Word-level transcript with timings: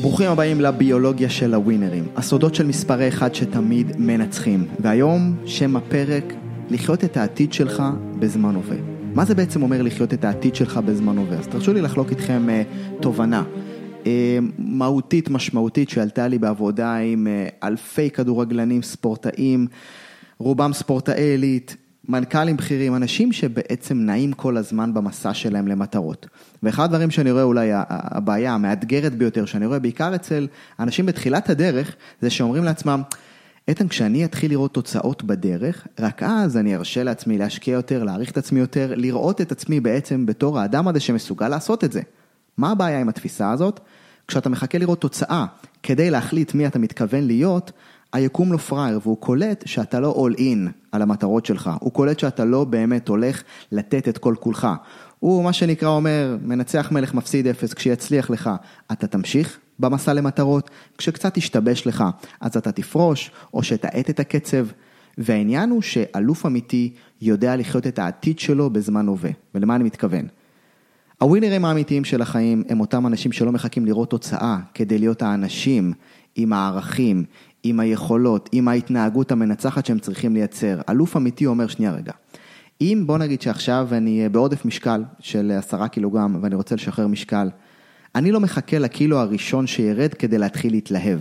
ברוכים 0.00 0.30
הבאים 0.30 0.60
לביולוגיה 0.60 1.30
של 1.30 1.54
הווינרים, 1.54 2.04
הסודות 2.16 2.54
של 2.54 2.66
מספרי 2.66 3.08
אחד 3.08 3.34
שתמיד 3.34 3.92
מנצחים. 3.98 4.66
והיום 4.80 5.36
שם 5.46 5.76
הפרק, 5.76 6.34
לחיות 6.70 7.04
את 7.04 7.16
העתיד 7.16 7.52
שלך 7.52 7.82
בזמן 8.18 8.54
הווה. 8.54 8.76
מה 9.14 9.24
זה 9.24 9.34
בעצם 9.34 9.62
אומר 9.62 9.82
לחיות 9.82 10.14
את 10.14 10.24
העתיד 10.24 10.54
שלך 10.54 10.80
בזמן 10.86 11.18
הווה? 11.18 11.38
אז 11.38 11.46
תרשו 11.46 11.72
לי 11.72 11.80
לחלוק 11.80 12.10
איתכם 12.10 12.48
uh, 12.48 13.02
תובנה 13.02 13.42
uh, 14.02 14.06
מהותית 14.58 15.30
משמעותית 15.30 15.90
שעלתה 15.90 16.28
לי 16.28 16.38
בעבודה 16.38 16.96
עם 16.96 17.26
uh, 17.26 17.66
אלפי 17.66 18.10
כדורגלנים, 18.10 18.82
ספורטאים, 18.82 19.66
רובם 20.38 20.72
ספורטאי 20.72 21.22
עילית, 21.22 21.76
מנכ"לים 22.08 22.56
בכירים, 22.56 22.96
אנשים 22.96 23.32
שבעצם 23.32 23.98
נעים 23.98 24.32
כל 24.32 24.56
הזמן 24.56 24.94
במסע 24.94 25.34
שלהם 25.34 25.68
למטרות. 25.68 26.26
ואחד 26.62 26.84
הדברים 26.84 27.10
שאני 27.10 27.30
רואה 27.30 27.42
אולי 27.42 27.70
הבעיה 27.88 28.54
המאתגרת 28.54 29.14
ביותר, 29.14 29.44
שאני 29.44 29.66
רואה 29.66 29.78
בעיקר 29.78 30.14
אצל 30.14 30.46
אנשים 30.80 31.06
בתחילת 31.06 31.50
הדרך, 31.50 31.96
זה 32.20 32.30
שאומרים 32.30 32.64
לעצמם, 32.64 33.02
איתן, 33.68 33.88
כשאני 33.88 34.24
אתחיל 34.24 34.50
לראות 34.50 34.74
תוצאות 34.74 35.24
בדרך, 35.24 35.86
רק 36.00 36.22
אז 36.22 36.56
אני 36.56 36.76
ארשה 36.76 37.02
לעצמי 37.02 37.38
להשקיע 37.38 37.74
יותר, 37.74 38.04
להעריך 38.04 38.30
את 38.30 38.38
עצמי 38.38 38.60
יותר, 38.60 38.92
לראות 38.96 39.40
את 39.40 39.52
עצמי 39.52 39.80
בעצם 39.80 40.26
בתור 40.26 40.58
האדם 40.58 40.88
הזה 40.88 41.00
שמסוגל 41.00 41.48
לעשות 41.48 41.84
את 41.84 41.92
זה. 41.92 42.00
מה 42.58 42.70
הבעיה 42.70 43.00
עם 43.00 43.08
התפיסה 43.08 43.50
הזאת? 43.50 43.80
כשאתה 44.28 44.48
מחכה 44.48 44.78
לראות 44.78 45.00
תוצאה 45.00 45.46
כדי 45.82 46.10
להחליט 46.10 46.54
מי 46.54 46.66
אתה 46.66 46.78
מתכוון 46.78 47.26
להיות, 47.26 47.72
היקום 48.12 48.52
לא 48.52 48.58
פראייר 48.58 49.00
והוא 49.02 49.16
קולט 49.16 49.66
שאתה 49.66 50.00
לא 50.00 50.08
אול 50.08 50.34
אין 50.38 50.68
על 50.92 51.02
המטרות 51.02 51.46
שלך, 51.46 51.70
הוא 51.80 51.92
קולט 51.92 52.18
שאתה 52.18 52.44
לא 52.44 52.64
באמת 52.64 53.08
הולך 53.08 53.42
לתת 53.72 54.08
את 54.08 54.18
כל 54.18 54.34
כולך. 54.40 54.68
הוא 55.18 55.44
מה 55.44 55.52
שנקרא 55.52 55.88
אומר, 55.88 56.36
מנצח 56.42 56.92
מלך 56.92 57.14
מפסיד 57.14 57.46
אפס, 57.46 57.74
כשיצליח 57.74 58.30
לך, 58.30 58.50
אתה 58.92 59.06
תמשיך 59.06 59.58
במסע 59.78 60.12
למטרות, 60.12 60.70
כשקצת 60.98 61.36
ישתבש 61.36 61.86
לך, 61.86 62.04
אז 62.40 62.56
אתה 62.56 62.72
תפרוש, 62.72 63.30
או 63.54 63.62
שתאט 63.62 64.10
את 64.10 64.20
הקצב. 64.20 64.66
והעניין 65.18 65.70
הוא 65.70 65.82
שאלוף 65.82 66.46
אמיתי 66.46 66.92
יודע 67.20 67.56
לחיות 67.56 67.86
את 67.86 67.98
העתיד 67.98 68.38
שלו 68.38 68.70
בזמן 68.70 69.06
הווה, 69.06 69.30
ולמה 69.54 69.76
אני 69.76 69.84
מתכוון? 69.84 70.26
הווינרים 71.18 71.64
האמיתיים 71.64 72.04
של 72.04 72.22
החיים 72.22 72.62
הם 72.68 72.80
אותם 72.80 73.06
אנשים 73.06 73.32
שלא 73.32 73.52
מחכים 73.52 73.86
לראות 73.86 74.10
תוצאה 74.10 74.58
כדי 74.74 74.98
להיות 74.98 75.22
האנשים 75.22 75.92
עם 76.34 76.52
הערכים, 76.52 77.24
עם 77.62 77.80
היכולות, 77.80 78.48
עם 78.52 78.68
ההתנהגות 78.68 79.32
המנצחת 79.32 79.86
שהם 79.86 79.98
צריכים 79.98 80.34
לייצר. 80.34 80.80
אלוף 80.90 81.16
אמיתי 81.16 81.46
אומר, 81.46 81.66
שנייה 81.66 81.92
רגע, 81.92 82.12
אם 82.80 83.02
בוא 83.06 83.18
נגיד 83.18 83.42
שעכשיו 83.42 83.88
אני 83.92 84.28
בעודף 84.28 84.64
משקל 84.64 85.04
של 85.20 85.52
עשרה 85.58 85.88
קילוגרם 85.88 86.38
ואני 86.42 86.54
רוצה 86.54 86.74
לשחרר 86.74 87.06
משקל, 87.06 87.48
אני 88.14 88.32
לא 88.32 88.40
מחכה 88.40 88.78
לקילו 88.78 89.18
הראשון 89.18 89.66
שירד 89.66 90.14
כדי 90.14 90.38
להתחיל 90.38 90.72
להתלהב. 90.72 91.20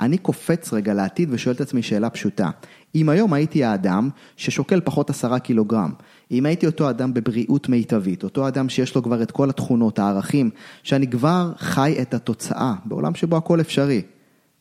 אני 0.00 0.18
קופץ 0.18 0.72
רגע 0.72 0.94
לעתיד 0.94 1.28
ושואל 1.32 1.54
את 1.54 1.60
עצמי 1.60 1.82
שאלה 1.82 2.10
פשוטה. 2.10 2.50
אם 2.94 3.08
היום 3.08 3.32
הייתי 3.32 3.64
האדם 3.64 4.10
ששוקל 4.36 4.80
פחות 4.80 5.10
עשרה 5.10 5.38
קילוגרם, 5.38 5.92
אם 6.30 6.46
הייתי 6.46 6.66
אותו 6.66 6.90
אדם 6.90 7.14
בבריאות 7.14 7.68
מיטבית, 7.68 8.24
אותו 8.24 8.48
אדם 8.48 8.68
שיש 8.68 8.94
לו 8.94 9.02
כבר 9.02 9.22
את 9.22 9.30
כל 9.30 9.50
התכונות, 9.50 9.98
הערכים, 9.98 10.50
שאני 10.82 11.06
כבר 11.10 11.52
חי 11.58 11.96
את 12.02 12.14
התוצאה 12.14 12.74
בעולם 12.84 13.14
שבו 13.14 13.36
הכל 13.36 13.60
אפשרי, 13.60 14.02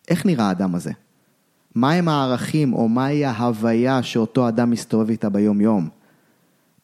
איך 0.08 0.26
נראה 0.26 0.48
האדם 0.48 0.76
הזה? 0.76 0.92
מהם 1.76 2.08
הערכים 2.08 2.74
או 2.74 2.90
מהי 2.90 3.26
ההוויה 3.26 4.04
שאותו 4.04 4.48
אדם 4.48 4.70
מסתובב 4.70 5.10
איתה 5.10 5.30
ביום 5.30 5.62
יום? 5.62 5.90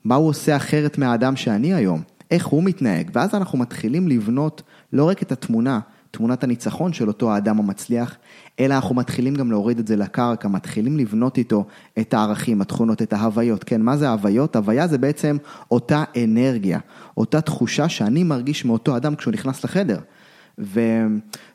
מה 0.03 0.15
הוא 0.15 0.29
עושה 0.29 0.55
אחרת 0.55 0.97
מהאדם 0.97 1.35
שאני 1.35 1.73
היום? 1.73 2.01
איך 2.31 2.45
הוא 2.45 2.63
מתנהג? 2.63 3.09
ואז 3.13 3.35
אנחנו 3.35 3.57
מתחילים 3.57 4.07
לבנות 4.07 4.61
לא 4.93 5.09
רק 5.09 5.21
את 5.21 5.31
התמונה, 5.31 5.79
תמונת 6.11 6.43
הניצחון 6.43 6.93
של 6.93 7.07
אותו 7.07 7.31
האדם 7.31 7.59
המצליח, 7.59 8.15
אלא 8.59 8.73
אנחנו 8.73 8.95
מתחילים 8.95 9.35
גם 9.35 9.51
להוריד 9.51 9.79
את 9.79 9.87
זה 9.87 9.95
לקרקע, 9.95 10.47
מתחילים 10.47 10.97
לבנות 10.97 11.37
איתו 11.37 11.65
את 11.99 12.13
הערכים, 12.13 12.61
התכונות, 12.61 13.01
את 13.01 13.13
ההוויות. 13.13 13.63
כן, 13.63 13.81
מה 13.81 13.97
זה 13.97 14.09
ההוויות? 14.09 14.55
הוויה 14.55 14.87
זה 14.87 14.97
בעצם 14.97 15.37
אותה 15.71 16.03
אנרגיה, 16.23 16.79
אותה 17.17 17.41
תחושה 17.41 17.89
שאני 17.89 18.23
מרגיש 18.23 18.65
מאותו 18.65 18.97
אדם 18.97 19.15
כשהוא 19.15 19.33
נכנס 19.33 19.63
לחדר. 19.63 19.99
ו... 20.59 20.79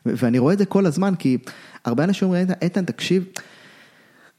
ואני 0.05 0.39
רואה 0.39 0.53
את 0.53 0.57
זה 0.59 0.65
כל 0.65 0.85
הזמן, 0.85 1.15
כי 1.19 1.37
הרבה 1.85 2.03
אנשים 2.03 2.27
אומרים, 2.27 2.47
איתן, 2.61 2.85
תקשיב, 2.85 3.25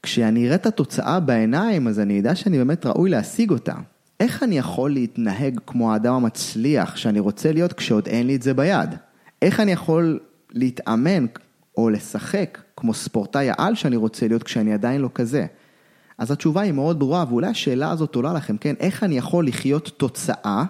כשאני 0.03 0.47
אראה 0.47 0.55
את 0.55 0.65
התוצאה 0.65 1.19
בעיניים, 1.19 1.87
אז 1.87 1.99
אני 1.99 2.19
אדע 2.19 2.35
שאני 2.35 2.57
באמת 2.57 2.85
ראוי 2.85 3.09
להשיג 3.09 3.51
אותה. 3.51 3.73
איך 4.19 4.43
אני 4.43 4.57
יכול 4.57 4.91
להתנהג 4.91 5.59
כמו 5.67 5.93
האדם 5.93 6.13
המצליח 6.13 6.95
שאני 6.95 7.19
רוצה 7.19 7.51
להיות 7.51 7.73
כשעוד 7.73 8.07
אין 8.07 8.27
לי 8.27 8.35
את 8.35 8.41
זה 8.41 8.53
ביד? 8.53 8.89
איך 9.41 9.59
אני 9.59 9.71
יכול 9.71 10.19
להתאמן 10.51 11.25
או 11.77 11.89
לשחק 11.89 12.61
כמו 12.77 12.93
ספורטאי 12.93 13.49
העל 13.49 13.75
שאני 13.75 13.95
רוצה 13.95 14.27
להיות 14.27 14.43
כשאני 14.43 14.73
עדיין 14.73 15.01
לא 15.01 15.09
כזה? 15.15 15.45
אז 16.17 16.31
התשובה 16.31 16.61
היא 16.61 16.71
מאוד 16.71 16.99
ברורה, 16.99 17.25
ואולי 17.29 17.47
השאלה 17.47 17.91
הזאת 17.91 18.15
עולה 18.15 18.33
לכם, 18.33 18.57
כן, 18.57 18.75
איך 18.79 19.03
אני 19.03 19.17
יכול 19.17 19.47
לחיות 19.47 19.91
תוצאה 19.97 20.63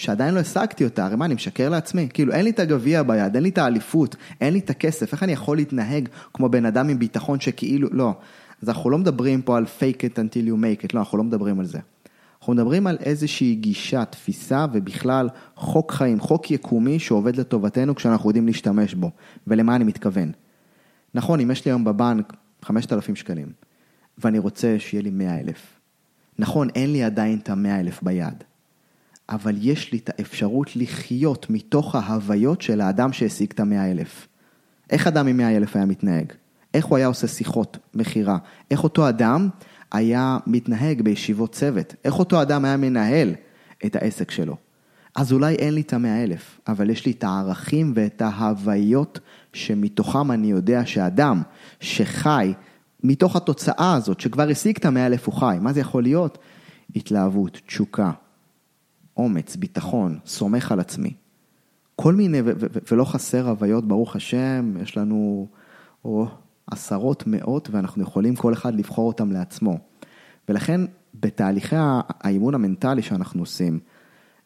שעדיין 0.00 0.34
לא 0.34 0.40
השגתי 0.40 0.84
אותה, 0.84 1.04
הרי 1.04 1.16
מה, 1.16 1.24
אני 1.24 1.34
משקר 1.34 1.68
לעצמי? 1.68 2.08
כאילו, 2.12 2.32
אין 2.32 2.44
לי 2.44 2.50
את 2.50 2.58
הגביע 2.58 3.02
ביד, 3.02 3.34
אין 3.34 3.42
לי 3.42 3.48
את 3.48 3.58
האליפות, 3.58 4.16
אין 4.40 4.52
לי 4.52 4.58
את 4.58 4.70
הכסף, 4.70 5.12
איך 5.12 5.22
אני 5.22 5.32
יכול 5.32 5.56
להתנהג 5.56 6.08
כמו 6.34 6.48
בן 6.48 6.66
אדם 6.66 6.88
עם 6.88 6.98
ביטחון 6.98 7.40
שכאילו, 7.40 7.88
לא. 7.92 8.14
אז 8.62 8.68
אנחנו 8.68 8.90
לא 8.90 8.98
מדברים 8.98 9.42
פה 9.42 9.56
על 9.56 9.64
fake 9.64 9.98
it 9.98 10.14
until 10.14 10.48
you 10.48 10.54
make 10.54 10.84
it, 10.84 10.88
לא, 10.94 11.00
אנחנו 11.00 11.18
לא 11.18 11.24
מדברים 11.24 11.60
על 11.60 11.66
זה. 11.66 11.78
אנחנו 12.38 12.52
מדברים 12.52 12.86
על 12.86 12.96
איזושהי 13.00 13.54
גישה, 13.54 14.04
תפיסה 14.04 14.66
ובכלל 14.72 15.28
חוק 15.56 15.92
חיים, 15.92 16.20
חוק 16.20 16.50
יקומי 16.50 16.98
שעובד 16.98 17.36
לטובתנו 17.36 17.94
כשאנחנו 17.94 18.30
יודעים 18.30 18.46
להשתמש 18.46 18.94
בו. 18.94 19.10
ולמה 19.46 19.76
אני 19.76 19.84
מתכוון? 19.84 20.32
נכון, 21.14 21.40
אם 21.40 21.50
יש 21.50 21.64
לי 21.64 21.70
היום 21.70 21.84
בבנק 21.84 22.32
5,000 22.62 23.16
שקלים, 23.16 23.48
ואני 24.18 24.38
רוצה 24.38 24.76
שיהיה 24.78 25.02
לי 25.02 25.10
100,000. 25.10 25.54
נכון, 26.38 26.68
אין 26.74 26.92
לי 26.92 27.02
עדיין 27.02 27.38
את 27.42 27.50
ה-100,000 27.50 27.98
ביד. 28.02 28.44
אבל 29.30 29.56
יש 29.60 29.92
לי 29.92 29.98
את 29.98 30.10
האפשרות 30.18 30.76
לחיות 30.76 31.46
מתוך 31.50 31.94
ההוויות 31.94 32.62
של 32.62 32.80
האדם 32.80 33.12
שהשיג 33.12 33.50
את 33.54 33.60
המאה 33.60 33.90
אלף. 33.90 34.28
איך 34.90 35.06
אדם 35.06 35.26
עם 35.26 35.36
מאה 35.36 35.56
אלף 35.56 35.76
היה 35.76 35.86
מתנהג? 35.86 36.32
איך 36.74 36.86
הוא 36.86 36.96
היה 36.96 37.06
עושה 37.06 37.26
שיחות 37.26 37.78
מכירה? 37.94 38.38
איך 38.70 38.84
אותו 38.84 39.08
אדם 39.08 39.48
היה 39.92 40.38
מתנהג 40.46 41.02
בישיבות 41.02 41.52
צוות? 41.52 41.94
איך 42.04 42.18
אותו 42.18 42.42
אדם 42.42 42.64
היה 42.64 42.76
מנהל 42.76 43.34
את 43.86 43.96
העסק 43.96 44.30
שלו? 44.30 44.56
אז 45.16 45.32
אולי 45.32 45.54
אין 45.54 45.74
לי 45.74 45.80
את 45.80 45.92
המאה 45.92 46.22
אלף, 46.22 46.60
אבל 46.68 46.90
יש 46.90 47.06
לי 47.06 47.12
את 47.12 47.24
הערכים 47.24 47.92
ואת 47.96 48.22
ההוויות 48.22 49.20
שמתוכם 49.52 50.30
אני 50.30 50.50
יודע 50.50 50.86
שאדם 50.86 51.42
שחי 51.80 52.52
מתוך 53.04 53.36
התוצאה 53.36 53.94
הזאת, 53.94 54.20
שכבר 54.20 54.48
השיג 54.48 54.76
את 54.76 54.84
המאה 54.84 55.06
אלף 55.06 55.26
הוא 55.26 55.34
חי, 55.34 55.56
מה 55.60 55.72
זה 55.72 55.80
יכול 55.80 56.02
להיות? 56.02 56.38
התלהבות, 56.96 57.60
תשוקה, 57.66 58.10
אומץ, 59.20 59.56
ביטחון, 59.56 60.18
סומך 60.26 60.72
על 60.72 60.80
עצמי. 60.80 61.14
כל 61.96 62.14
מיני, 62.14 62.38
ולא 62.92 63.04
חסר 63.04 63.48
הוויות, 63.48 63.88
ברוך 63.88 64.16
השם, 64.16 64.74
יש 64.82 64.96
לנו 64.96 65.46
או, 66.04 66.26
עשרות, 66.70 67.24
מאות, 67.26 67.68
ואנחנו 67.70 68.02
יכולים 68.02 68.36
כל 68.36 68.52
אחד 68.52 68.74
לבחור 68.74 69.08
אותם 69.08 69.32
לעצמו. 69.32 69.78
ולכן 70.48 70.80
בתהליכי 71.14 71.76
האימון 71.78 72.54
המנטלי 72.54 73.02
שאנחנו 73.02 73.42
עושים, 73.42 73.80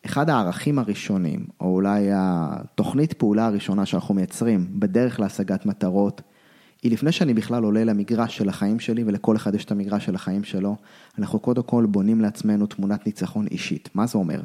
אחד 0.06 0.30
הערכים 0.30 0.78
הראשונים, 0.78 1.46
או 1.60 1.74
אולי 1.74 2.08
התוכנית 2.14 3.12
פעולה 3.12 3.46
הראשונה 3.46 3.86
שאנחנו 3.86 4.14
מייצרים 4.14 4.66
בדרך 4.70 5.20
להשגת 5.20 5.66
מטרות, 5.66 6.22
היא 6.82 6.92
לפני 6.92 7.12
שאני 7.12 7.34
בכלל 7.34 7.64
עולה 7.64 7.84
למגרש 7.84 8.36
של 8.36 8.48
החיים 8.48 8.80
שלי, 8.80 9.04
ולכל 9.04 9.36
אחד 9.36 9.54
יש 9.54 9.64
את 9.64 9.70
המגרש 9.70 10.06
של 10.06 10.14
החיים 10.14 10.44
שלו, 10.44 10.76
אנחנו 11.18 11.38
קודם 11.38 11.62
כל 11.62 11.86
בונים 11.86 12.20
לעצמנו 12.20 12.66
תמונת 12.66 13.06
ניצחון 13.06 13.46
אישית. 13.46 13.88
מה 13.94 14.06
זה 14.06 14.18
אומר? 14.18 14.40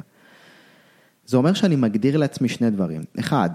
זה 1.30 1.36
אומר 1.36 1.52
שאני 1.52 1.76
מגדיר 1.76 2.16
לעצמי 2.16 2.48
שני 2.48 2.70
דברים. 2.70 3.00
אחד, 3.18 3.50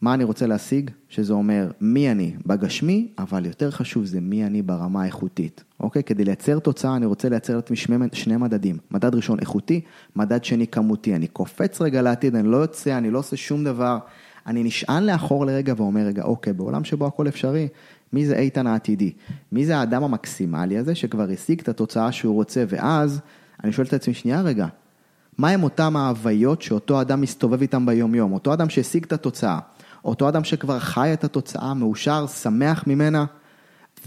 מה 0.00 0.14
אני 0.14 0.24
רוצה 0.24 0.46
להשיג, 0.46 0.90
שזה 1.08 1.32
אומר 1.32 1.70
מי 1.80 2.10
אני 2.10 2.34
בגשמי, 2.46 3.08
אבל 3.18 3.46
יותר 3.46 3.70
חשוב 3.70 4.04
זה 4.04 4.20
מי 4.20 4.46
אני 4.46 4.62
ברמה 4.62 5.02
האיכותית. 5.02 5.64
אוקיי? 5.80 6.02
כדי 6.02 6.24
לייצר 6.24 6.58
תוצאה 6.58 6.96
אני 6.96 7.06
רוצה 7.06 7.28
לייצר 7.28 7.56
לעצמי 7.56 7.76
שני, 7.76 7.96
שני 8.12 8.36
מדדים. 8.36 8.78
מדד 8.90 9.14
ראשון 9.14 9.38
איכותי, 9.38 9.80
מדד 10.16 10.44
שני 10.44 10.66
כמותי. 10.66 11.14
אני 11.14 11.26
קופץ 11.26 11.80
רגע 11.80 12.02
לעתיד, 12.02 12.34
אני 12.34 12.48
לא 12.48 12.56
יוצא, 12.56 12.98
אני 12.98 13.10
לא 13.10 13.18
עושה 13.18 13.36
שום 13.36 13.64
דבר. 13.64 13.98
אני 14.46 14.62
נשען 14.62 15.04
לאחור 15.04 15.46
לרגע 15.46 15.74
ואומר, 15.76 16.06
רגע, 16.06 16.22
אוקיי, 16.22 16.52
בעולם 16.52 16.84
שבו 16.84 17.06
הכל 17.06 17.28
אפשרי, 17.28 17.68
מי 18.12 18.26
זה 18.26 18.38
איתן 18.38 18.66
העתידי? 18.66 19.12
מי 19.52 19.66
זה 19.66 19.76
האדם 19.76 20.04
המקסימלי 20.04 20.78
הזה 20.78 20.94
שכבר 20.94 21.30
השיג 21.30 21.60
את 21.60 21.68
התוצאה 21.68 22.12
שהוא 22.12 22.34
רוצה, 22.34 22.64
ואז 22.68 23.20
אני 23.64 23.72
שואל 23.72 23.86
את 23.86 23.92
עצמי, 23.92 24.14
שנייה 24.14 24.40
רגע, 24.40 24.66
מהם 25.40 25.62
אותם 25.62 25.96
ההוויות 25.96 26.62
שאותו 26.62 27.00
אדם 27.00 27.20
מסתובב 27.20 27.60
איתם 27.60 27.86
ביום 27.86 28.14
יום, 28.14 28.32
אותו 28.32 28.52
אדם 28.52 28.70
שהשיג 28.70 29.04
את 29.04 29.12
התוצאה, 29.12 29.58
אותו 30.04 30.28
אדם 30.28 30.44
שכבר 30.44 30.78
חי 30.78 31.12
את 31.12 31.24
התוצאה, 31.24 31.74
מאושר, 31.74 32.26
שמח 32.26 32.86
ממנה, 32.86 33.24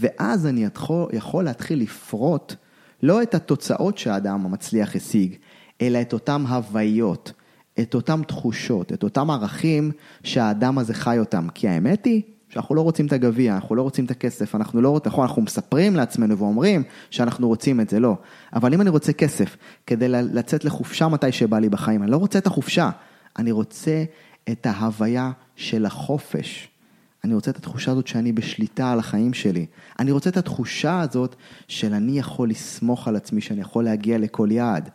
ואז 0.00 0.46
אני 0.46 0.64
יכול, 0.64 1.08
יכול 1.12 1.44
להתחיל 1.44 1.80
לפרוט 1.80 2.54
לא 3.02 3.22
את 3.22 3.34
התוצאות 3.34 3.98
שהאדם 3.98 4.44
המצליח 4.46 4.96
השיג, 4.96 5.34
אלא 5.80 6.00
את 6.00 6.12
אותם 6.12 6.44
הוויות, 6.48 7.32
את 7.80 7.94
אותם 7.94 8.22
תחושות, 8.26 8.92
את 8.92 9.02
אותם 9.02 9.30
ערכים 9.30 9.92
שהאדם 10.22 10.78
הזה 10.78 10.94
חי 10.94 11.18
אותם. 11.18 11.46
כי 11.54 11.68
האמת 11.68 12.04
היא 12.04 12.22
שאנחנו 12.54 12.74
לא 12.74 12.80
רוצים 12.80 13.06
את 13.06 13.12
הגביע, 13.12 13.54
אנחנו 13.54 13.74
לא 13.74 13.82
רוצים 13.82 14.04
את 14.04 14.10
הכסף, 14.10 14.54
אנחנו 14.54 14.80
לא 14.80 14.88
רוצים, 14.88 15.12
נכון, 15.12 15.26
אנחנו 15.26 15.42
מספרים 15.42 15.96
לעצמנו 15.96 16.38
ואומרים 16.38 16.82
שאנחנו 17.10 17.48
רוצים 17.48 17.80
את 17.80 17.90
זה, 17.90 18.00
לא. 18.00 18.16
אבל 18.52 18.74
אם 18.74 18.80
אני 18.80 18.90
רוצה 18.90 19.12
כסף 19.12 19.56
כדי 19.86 20.08
לצאת 20.08 20.64
לחופשה 20.64 21.08
מתי 21.08 21.32
שבא 21.32 21.58
לי 21.58 21.68
בחיים, 21.68 22.02
אני 22.02 22.10
לא 22.10 22.16
רוצה 22.16 22.38
את 22.38 22.46
החופשה, 22.46 22.90
אני 23.38 23.52
רוצה 23.52 24.04
את 24.50 24.66
ההוויה 24.66 25.30
של 25.56 25.86
החופש. 25.86 26.68
אני 27.24 27.34
רוצה 27.34 27.50
את 27.50 27.56
התחושה 27.56 27.92
הזאת 27.92 28.06
שאני 28.06 28.32
בשליטה 28.32 28.92
על 28.92 28.98
החיים 28.98 29.34
שלי. 29.34 29.66
אני 29.98 30.10
רוצה 30.10 30.30
את 30.30 30.36
התחושה 30.36 31.00
הזאת 31.00 31.36
של 31.68 31.94
אני 31.94 32.18
יכול 32.18 32.50
לסמוך 32.50 33.08
על 33.08 33.16
עצמי, 33.16 33.40
שאני 33.40 33.60
יכול 33.60 33.84
להגיע 33.84 34.18
לכל 34.18 34.48
יעד. 34.50 34.88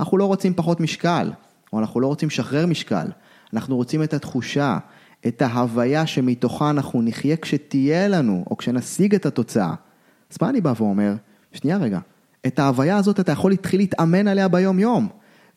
אנחנו 0.00 0.18
לא 0.18 0.24
רוצים 0.24 0.54
פחות 0.54 0.80
משקל, 0.80 1.32
או 1.72 1.78
אנחנו 1.78 2.00
לא 2.00 2.06
רוצים 2.06 2.28
לשחרר 2.28 2.66
משקל. 2.66 3.06
אנחנו 3.52 3.76
רוצים 3.76 4.02
את 4.02 4.14
התחושה, 4.14 4.78
את 5.26 5.42
ההוויה 5.42 6.06
שמתוכה 6.06 6.70
אנחנו 6.70 7.02
נחיה 7.02 7.36
כשתהיה 7.36 8.08
לנו, 8.08 8.44
או 8.50 8.56
כשנשיג 8.56 9.14
את 9.14 9.26
התוצאה. 9.26 9.74
אז 10.32 10.38
מה 10.42 10.48
אני 10.48 10.60
בא 10.60 10.72
ואומר? 10.76 11.14
שנייה 11.52 11.76
רגע, 11.76 11.98
את 12.46 12.58
ההוויה 12.58 12.96
הזאת 12.96 13.20
אתה 13.20 13.32
יכול 13.32 13.50
להתחיל 13.50 13.80
להתאמן 13.80 14.28
עליה 14.28 14.48
ביום-יום. 14.48 15.08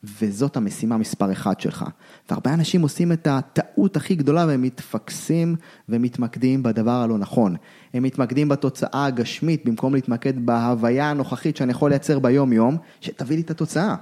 וזאת 0.03 0.57
המשימה 0.57 0.97
מספר 0.97 1.31
אחד 1.31 1.59
שלך. 1.59 1.85
והרבה 2.29 2.53
אנשים 2.53 2.81
עושים 2.81 3.11
את 3.11 3.27
הטעות 3.27 3.95
הכי 3.95 4.15
גדולה 4.15 4.45
והם 4.47 4.61
מתפקסים 4.61 5.55
ומתמקדים 5.89 6.63
בדבר 6.63 6.91
הלא 6.91 7.17
נכון. 7.17 7.55
הם 7.93 8.03
מתמקדים 8.03 8.49
בתוצאה 8.49 9.05
הגשמית 9.05 9.65
במקום 9.65 9.93
להתמקד 9.93 10.45
בהוויה 10.45 11.09
הנוכחית 11.09 11.57
שאני 11.57 11.71
יכול 11.71 11.89
לייצר 11.89 12.19
ביום-יום, 12.19 12.77
שתביא 13.01 13.35
לי 13.35 13.41
את 13.41 13.51
התוצאה. 13.51 13.95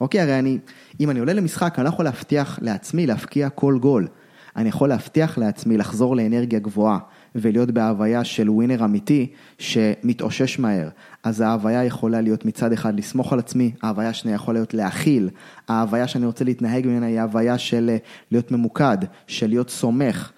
אוקיי, 0.00 0.20
הרי 0.20 0.38
אני, 0.38 0.58
אם 1.00 1.10
אני 1.10 1.20
עולה 1.20 1.32
למשחק, 1.32 1.74
אני 1.78 1.84
לא 1.84 1.88
יכול 1.88 2.04
להבטיח 2.04 2.58
לעצמי 2.62 3.06
להפקיע 3.06 3.48
כל 3.48 3.78
גול. 3.80 4.06
אני 4.56 4.68
יכול 4.68 4.88
להבטיח 4.88 5.38
לעצמי 5.38 5.76
לחזור 5.76 6.16
לאנרגיה 6.16 6.58
גבוהה 6.58 6.98
ולהיות 7.34 7.70
בהוויה 7.70 8.24
של 8.24 8.50
ווינר 8.50 8.84
אמיתי 8.84 9.32
שמתאושש 9.58 10.58
מהר. 10.58 10.88
אז 11.22 11.40
ההוויה 11.40 11.84
יכולה 11.84 12.20
להיות 12.20 12.44
מצד 12.44 12.72
אחד 12.72 12.98
לסמוך 12.98 13.32
על 13.32 13.38
עצמי, 13.38 13.72
ההוויה 13.82 14.08
השנייה 14.08 14.34
יכולה 14.34 14.58
להיות 14.58 14.74
להכיל, 14.74 15.30
ההוויה 15.68 16.08
שאני 16.08 16.26
רוצה 16.26 16.44
להתנהג 16.44 16.86
ממנה 16.86 17.06
היא 17.06 17.20
ההוויה 17.20 17.58
של 17.58 17.90
אה, 17.90 17.96
להיות 18.30 18.52
ממוקד, 18.52 18.98
של 19.26 19.46
להיות 19.46 19.70
סומך. 19.70 20.32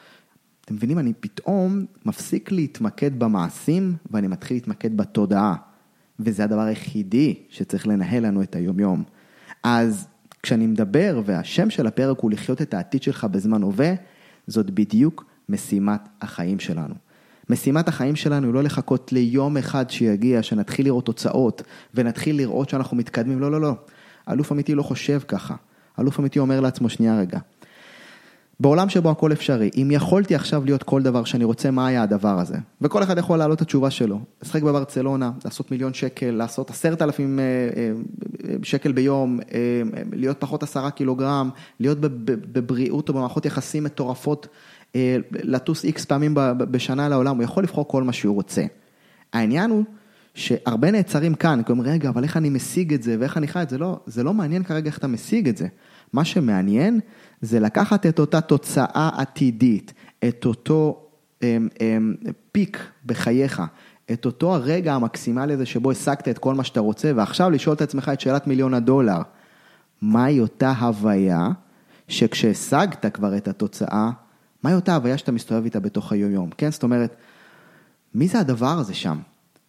אתם 0.64 0.74
מבינים, 0.74 0.98
אני 0.98 1.12
פתאום 1.20 1.84
מפסיק 2.04 2.52
להתמקד 2.52 3.18
במעשים 3.18 3.96
ואני 4.10 4.26
מתחיל 4.26 4.56
להתמקד 4.56 4.96
בתודעה. 4.96 5.54
וזה 6.20 6.44
הדבר 6.44 6.60
היחידי 6.60 7.34
שצריך 7.48 7.86
לנהל 7.86 8.26
לנו 8.26 8.42
את 8.42 8.56
היומיום. 8.56 9.02
אז 9.62 10.06
כשאני 10.46 10.66
מדבר 10.66 11.20
והשם 11.24 11.70
של 11.70 11.86
הפרק 11.86 12.18
הוא 12.20 12.30
לחיות 12.30 12.62
את 12.62 12.74
העתיד 12.74 13.02
שלך 13.02 13.24
בזמן 13.24 13.62
הווה, 13.62 13.94
זאת 14.46 14.70
בדיוק 14.70 15.24
משימת 15.48 16.00
החיים 16.20 16.58
שלנו. 16.58 16.94
משימת 17.50 17.88
החיים 17.88 18.16
שלנו 18.16 18.46
היא 18.46 18.54
לא 18.54 18.62
לחכות 18.62 19.12
ליום 19.12 19.56
אחד 19.56 19.90
שיגיע, 19.90 20.42
שנתחיל 20.42 20.86
לראות 20.86 21.04
תוצאות 21.04 21.62
ונתחיל 21.94 22.36
לראות 22.36 22.68
שאנחנו 22.68 22.96
מתקדמים, 22.96 23.40
לא, 23.40 23.50
לא, 23.50 23.60
לא. 23.60 23.74
אלוף 24.28 24.52
אמיתי 24.52 24.74
לא 24.74 24.82
חושב 24.82 25.20
ככה. 25.28 25.54
אלוף 26.00 26.20
אמיתי 26.20 26.38
אומר 26.38 26.60
לעצמו, 26.60 26.88
שנייה 26.88 27.18
רגע. 27.18 27.38
בעולם 28.60 28.88
שבו 28.88 29.10
הכל 29.10 29.32
אפשרי, 29.32 29.70
אם 29.76 29.90
יכולתי 29.90 30.34
עכשיו 30.34 30.64
להיות 30.64 30.82
כל 30.82 31.02
דבר 31.02 31.24
שאני 31.24 31.44
רוצה, 31.44 31.70
מה 31.70 31.86
היה 31.86 32.02
הדבר 32.02 32.40
הזה? 32.40 32.56
וכל 32.80 33.02
אחד 33.02 33.18
יכול 33.18 33.38
להעלות 33.38 33.56
את 33.56 33.62
התשובה 33.62 33.90
שלו. 33.90 34.20
לשחק 34.42 34.62
בברצלונה, 34.62 35.30
לעשות 35.44 35.70
מיליון 35.70 35.94
שקל, 35.94 36.30
לעשות 36.30 36.70
עשרת 36.70 37.02
אלפים 37.02 37.38
אה, 37.38 37.44
אה, 37.44 37.92
שקל 38.62 38.92
ביום, 38.92 39.40
אה, 39.52 39.82
להיות 40.12 40.36
פחות 40.40 40.62
עשרה 40.62 40.90
קילוגרם, 40.90 41.50
להיות 41.80 41.98
בבריאות 42.00 43.08
או 43.08 43.14
במערכות 43.14 43.46
יחסים 43.46 43.84
מטורפות, 43.84 44.48
לטוס 45.32 45.84
איקס 45.84 46.04
פעמים 46.04 46.34
בשנה 46.58 47.08
לעולם, 47.08 47.36
הוא 47.36 47.44
יכול 47.44 47.62
לבחור 47.62 47.88
כל 47.88 48.02
מה 48.02 48.12
שהוא 48.12 48.34
רוצה. 48.34 48.64
העניין 49.32 49.70
הוא 49.70 49.84
שהרבה 50.34 50.90
נעצרים 50.90 51.34
כאן, 51.34 51.62
כי 51.66 51.72
אומרים, 51.72 51.92
רגע, 51.92 52.08
אבל 52.08 52.22
איך 52.22 52.36
אני 52.36 52.50
משיג 52.50 52.94
את 52.94 53.02
זה 53.02 53.16
ואיך 53.20 53.36
אני 53.36 53.48
חי 53.48 53.62
את 53.62 53.70
זה? 53.70 53.78
לא, 53.78 54.00
זה 54.06 54.22
לא 54.22 54.34
מעניין 54.34 54.62
כרגע 54.62 54.86
איך 54.86 54.98
אתה 54.98 55.06
משיג 55.06 55.48
את 55.48 55.56
זה. 55.56 55.66
מה 56.12 56.24
שמעניין 56.24 57.00
זה 57.40 57.60
לקחת 57.60 58.06
את 58.06 58.18
אותה 58.18 58.40
תוצאה 58.40 59.10
עתידית, 59.16 59.92
את 60.28 60.44
אותו 60.44 61.06
אמ, 61.42 61.68
אמ, 61.80 62.14
פיק 62.52 62.90
בחייך, 63.06 63.62
את 64.12 64.26
אותו 64.26 64.54
הרגע 64.54 64.94
המקסימלי 64.94 65.54
הזה 65.54 65.66
שבו 65.66 65.90
השגת 65.90 66.28
את 66.28 66.38
כל 66.38 66.54
מה 66.54 66.64
שאתה 66.64 66.80
רוצה, 66.80 67.12
ועכשיו 67.16 67.50
לשאול 67.50 67.74
את 67.76 67.82
עצמך 67.82 68.10
את 68.12 68.20
שאלת 68.20 68.46
מיליון 68.46 68.74
הדולר, 68.74 69.18
מהי 70.02 70.40
אותה 70.40 70.72
הוויה 70.72 71.48
שכשהשגת 72.08 73.06
כבר 73.14 73.36
את 73.36 73.48
התוצאה, 73.48 74.10
מהי 74.62 74.74
אותה 74.74 74.94
הוויה 74.94 75.18
שאתה 75.18 75.32
מסתובב 75.32 75.64
איתה 75.64 75.80
בתוך 75.80 76.12
היום-יום, 76.12 76.50
כן? 76.58 76.70
זאת 76.70 76.82
אומרת, 76.82 77.16
מי 78.14 78.28
זה 78.28 78.40
הדבר 78.40 78.78
הזה 78.78 78.94
שם? 78.94 79.18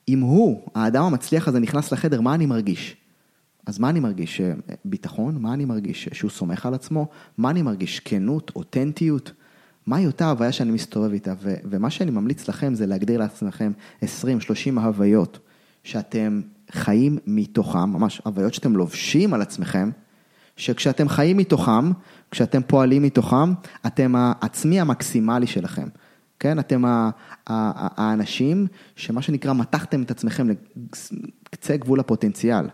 אם 0.07 0.19
הוא, 0.19 0.61
האדם 0.75 1.03
המצליח 1.03 1.47
הזה 1.47 1.59
נכנס 1.59 1.91
לחדר, 1.91 2.21
מה 2.21 2.33
אני 2.35 2.45
מרגיש? 2.45 2.95
אז 3.67 3.79
מה 3.79 3.89
אני 3.89 3.99
מרגיש? 3.99 4.41
ביטחון? 4.85 5.37
מה 5.41 5.53
אני 5.53 5.65
מרגיש? 5.65 6.09
שהוא 6.13 6.31
סומך 6.31 6.65
על 6.65 6.73
עצמו? 6.73 7.07
מה 7.37 7.49
אני 7.49 7.61
מרגיש? 7.61 7.99
כנות? 7.99 8.51
אותנטיות? 8.55 9.31
מהי 9.87 10.05
אותה 10.05 10.29
הוויה 10.29 10.51
שאני 10.51 10.71
מסתובב 10.71 11.11
איתה? 11.11 11.33
ו- 11.41 11.55
ומה 11.69 11.89
שאני 11.89 12.11
ממליץ 12.11 12.49
לכם 12.49 12.73
זה 12.75 12.85
להגדיר 12.85 13.19
לעצמכם 13.19 13.71
20-30 14.03 14.05
הוויות 14.75 15.39
שאתם 15.83 16.41
חיים 16.71 17.17
מתוכם, 17.27 17.89
ממש 17.89 18.21
הוויות 18.25 18.53
שאתם 18.53 18.75
לובשים 18.75 19.33
על 19.33 19.41
עצמכם, 19.41 19.89
שכשאתם 20.57 21.09
חיים 21.09 21.37
מתוכם, 21.37 21.91
כשאתם 22.31 22.61
פועלים 22.67 23.03
מתוכם, 23.03 23.53
אתם 23.87 24.15
העצמי 24.15 24.79
המקסימלי 24.79 25.47
שלכם. 25.47 25.87
כן, 26.39 26.59
אתם 26.59 26.83
האנשים 27.47 28.67
שמה 28.95 29.21
שנקרא 29.21 29.53
מתחתם 29.53 30.01
את 30.01 30.11
עצמכם 30.11 30.47
לקצה 31.51 31.77
גבול 31.77 31.99
הפוטנציאל. 31.99 32.67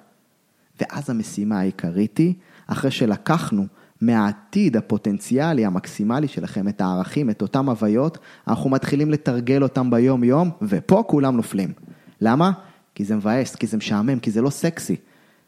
ואז 0.83 1.09
המשימה 1.09 1.59
העיקרית 1.59 2.17
היא, 2.17 2.33
אחרי 2.67 2.91
שלקחנו 2.91 3.65
מהעתיד 4.01 4.77
הפוטנציאלי 4.77 5.65
המקסימלי 5.65 6.27
שלכם, 6.27 6.67
את 6.67 6.81
הערכים, 6.81 7.29
את 7.29 7.41
אותם 7.41 7.69
הוויות, 7.69 8.17
אנחנו 8.47 8.69
מתחילים 8.69 9.11
לתרגל 9.11 9.63
אותם 9.63 9.89
ביום 9.89 10.23
יום, 10.23 10.49
ופה 10.61 11.03
כולם 11.07 11.35
נופלים. 11.37 11.73
למה? 12.21 12.51
כי 12.95 13.05
זה 13.05 13.15
מבאס, 13.15 13.55
כי 13.55 13.67
זה 13.67 13.77
משעמם, 13.77 14.19
כי 14.19 14.31
זה 14.31 14.41
לא 14.41 14.49
סקסי, 14.49 14.95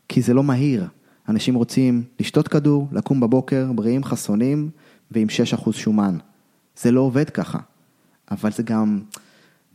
כי 0.09 0.21
זה 0.21 0.33
לא 0.33 0.43
מהיר. 0.43 0.87
אנשים 1.29 1.55
רוצים 1.55 2.03
לשתות 2.19 2.47
כדור, 2.47 2.87
לקום 2.91 3.19
בבוקר, 3.19 3.71
בריאים, 3.75 4.03
חסונים, 4.03 4.69
ועם 5.11 5.27
6% 5.67 5.71
שומן. 5.71 6.17
זה 6.77 6.91
לא 6.91 7.01
עובד 7.01 7.29
ככה. 7.29 7.59
אבל 8.31 8.51
זה 8.51 8.63
גם, 8.63 8.99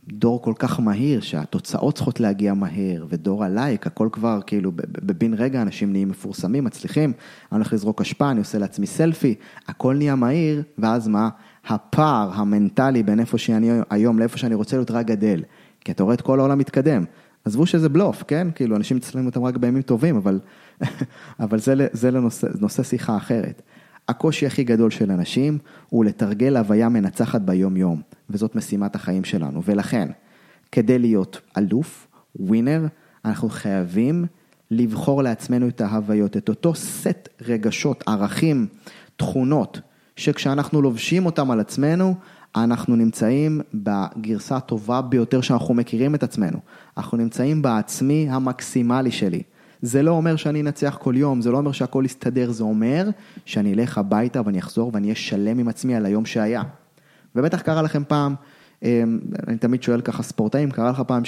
דור 0.07 0.41
כל 0.41 0.53
כך 0.59 0.79
מהיר, 0.79 1.21
שהתוצאות 1.21 1.95
צריכות 1.95 2.19
להגיע 2.19 2.53
מהר, 2.53 3.05
ודור 3.09 3.43
הלייק, 3.43 3.87
הכל 3.87 4.09
כבר 4.11 4.39
כאילו 4.45 4.71
בבין 4.75 5.33
רגע 5.33 5.61
אנשים 5.61 5.91
נהיים 5.91 6.09
מפורסמים, 6.09 6.63
מצליחים, 6.63 7.13
אני 7.51 7.57
הולך 7.57 7.73
לזרוק 7.73 8.01
אשפה, 8.01 8.31
אני 8.31 8.39
עושה 8.39 8.57
לעצמי 8.57 8.87
סלפי, 8.87 9.35
הכל 9.67 9.95
נהיה 9.95 10.15
מהיר, 10.15 10.63
ואז 10.77 11.07
מה? 11.07 11.29
הפער 11.67 12.31
המנטלי 12.33 13.03
בין 13.03 13.19
איפה 13.19 13.37
שאני 13.37 13.69
היום 13.89 14.19
לאיפה 14.19 14.37
שאני 14.37 14.55
רוצה 14.55 14.77
להיות 14.77 14.91
רק 14.91 15.05
גדל, 15.05 15.43
כי 15.81 15.91
אתה 15.91 16.03
רואה 16.03 16.15
את 16.15 16.21
כל 16.21 16.39
העולם 16.39 16.57
מתקדם. 16.57 17.03
עזבו 17.45 17.65
שזה 17.65 17.89
בלוף, 17.89 18.23
כן? 18.27 18.47
כאילו 18.55 18.75
אנשים 18.75 18.97
מצלמים 18.97 19.25
אותם 19.25 19.43
רק 19.43 19.57
בימים 19.57 19.81
טובים, 19.81 20.15
אבל, 20.15 20.39
אבל 21.39 21.59
זה, 21.59 21.87
זה 21.91 22.11
לנושא, 22.11 22.47
נושא 22.59 22.83
שיחה 22.83 23.17
אחרת. 23.17 23.61
הקושי 24.11 24.45
הכי 24.45 24.63
גדול 24.63 24.91
של 24.91 25.11
אנשים 25.11 25.57
הוא 25.89 26.05
לתרגל 26.05 26.57
הוויה 26.57 26.89
מנצחת 26.89 27.41
ביום 27.41 27.77
יום, 27.77 28.01
וזאת 28.29 28.55
משימת 28.55 28.95
החיים 28.95 29.23
שלנו. 29.23 29.61
ולכן, 29.65 30.07
כדי 30.71 30.99
להיות 30.99 31.41
אלוף, 31.57 32.07
ווינר, 32.35 32.87
אנחנו 33.25 33.49
חייבים 33.49 34.25
לבחור 34.71 35.23
לעצמנו 35.23 35.67
את 35.67 35.81
ההוויות, 35.81 36.37
את 36.37 36.49
אותו 36.49 36.75
סט 36.75 37.29
רגשות, 37.41 38.03
ערכים, 38.07 38.67
תכונות, 39.17 39.79
שכשאנחנו 40.15 40.81
לובשים 40.81 41.25
אותם 41.25 41.51
על 41.51 41.59
עצמנו, 41.59 42.15
אנחנו 42.55 42.95
נמצאים 42.95 43.61
בגרסה 43.73 44.55
הטובה 44.57 45.01
ביותר 45.01 45.41
שאנחנו 45.41 45.73
מכירים 45.73 46.15
את 46.15 46.23
עצמנו. 46.23 46.59
אנחנו 46.97 47.17
נמצאים 47.17 47.61
בעצמי 47.61 48.27
המקסימלי 48.29 49.11
שלי. 49.11 49.43
זה 49.81 50.03
לא 50.03 50.11
אומר 50.11 50.35
שאני 50.35 50.61
אנצח 50.61 50.97
כל 51.01 51.13
יום, 51.17 51.41
זה 51.41 51.51
לא 51.51 51.57
אומר 51.57 51.71
שהכל 51.71 52.03
יסתדר, 52.05 52.51
זה 52.51 52.63
אומר 52.63 53.09
שאני 53.45 53.73
אלך 53.73 53.97
הביתה 53.97 54.41
ואני 54.45 54.59
אחזור 54.59 54.91
ואני 54.93 55.07
אהיה 55.07 55.15
שלם 55.15 55.59
עם 55.59 55.67
עצמי 55.67 55.95
על 55.95 56.05
היום 56.05 56.25
שהיה. 56.25 56.63
ובטח 57.35 57.61
קרה 57.61 57.81
לכם 57.81 58.03
פעם, 58.07 58.35
אמ, 58.83 59.19
אני 59.47 59.57
תמיד 59.57 59.83
שואל 59.83 60.01
ככה 60.01 60.23
ספורטאים, 60.23 60.71
קרה 60.71 60.91
לך 60.91 61.01
פעם 61.07 61.23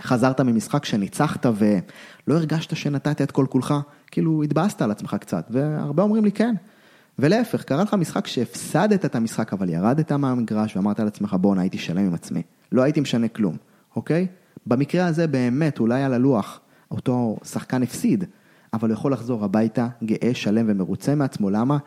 שחזרת 0.00 0.40
ממשחק 0.40 0.84
שניצחת 0.84 1.46
ולא 1.46 2.34
הרגשת 2.34 2.76
שנתת 2.76 3.22
את 3.22 3.30
כל 3.30 3.46
כולך, 3.48 3.74
כאילו 4.10 4.42
התבאסת 4.42 4.82
על 4.82 4.90
עצמך 4.90 5.16
קצת, 5.20 5.46
והרבה 5.50 6.02
אומרים 6.02 6.24
לי 6.24 6.32
כן. 6.32 6.54
ולהפך, 7.18 7.62
קרה 7.62 7.82
לך 7.82 7.94
משחק 7.94 8.26
שהפסדת 8.26 9.04
את 9.04 9.14
המשחק, 9.14 9.52
אבל 9.52 9.68
ירדת 9.68 10.12
מהמגרש 10.12 10.76
ואמרת 10.76 11.00
לעצמך, 11.00 11.36
בואנה, 11.40 11.60
הייתי 11.60 11.78
שלם 11.78 12.06
עם 12.06 12.14
עצמי. 12.14 12.42
לא 12.72 12.82
הייתי 12.82 13.00
משנה 13.00 13.28
כלום, 13.28 13.56
אוקיי? 13.96 14.26
במקרה 14.66 15.06
הזה 15.06 15.26
באמת, 15.26 15.78
אולי 15.78 16.02
על 16.02 16.14
הלוח, 16.14 16.60
אותו 16.90 17.36
שחקן 17.44 17.82
הפסיד, 17.82 18.24
אבל 18.72 18.88
הוא 18.88 18.94
יכול 18.94 19.12
לחזור 19.12 19.44
הביתה 19.44 19.88
גאה, 20.04 20.30
שלם 20.34 20.64
ומרוצה 20.68 21.14
מעצמו, 21.14 21.50
למה? 21.50 21.78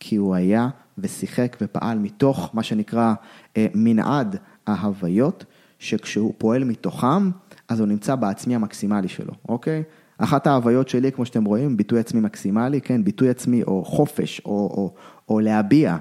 כי 0.00 0.16
הוא 0.16 0.34
היה 0.34 0.68
ושיחק 0.98 1.56
ופעל 1.60 1.98
מתוך 1.98 2.50
מה 2.52 2.62
שנקרא 2.62 3.14
אה, 3.56 3.66
מנעד 3.74 4.36
ההוויות, 4.66 5.44
שכשהוא 5.78 6.34
פועל 6.38 6.64
מתוכם, 6.64 7.30
אז 7.68 7.80
הוא 7.80 7.88
נמצא 7.88 8.14
בעצמי 8.14 8.54
המקסימלי 8.54 9.08
שלו, 9.08 9.32
אוקיי? 9.48 9.82
אחת 10.18 10.46
ההוויות 10.46 10.88
שלי, 10.88 11.12
כמו 11.12 11.26
שאתם 11.26 11.44
רואים, 11.44 11.76
ביטוי 11.76 12.00
עצמי 12.00 12.20
מקסימלי, 12.20 12.80
כן, 12.80 13.04
ביטוי 13.04 13.28
עצמי 13.28 13.62
או 13.62 13.84
חופש 13.84 14.40
או, 14.44 14.50
או, 14.50 14.94
או 15.28 15.40
להביע. 15.40 15.96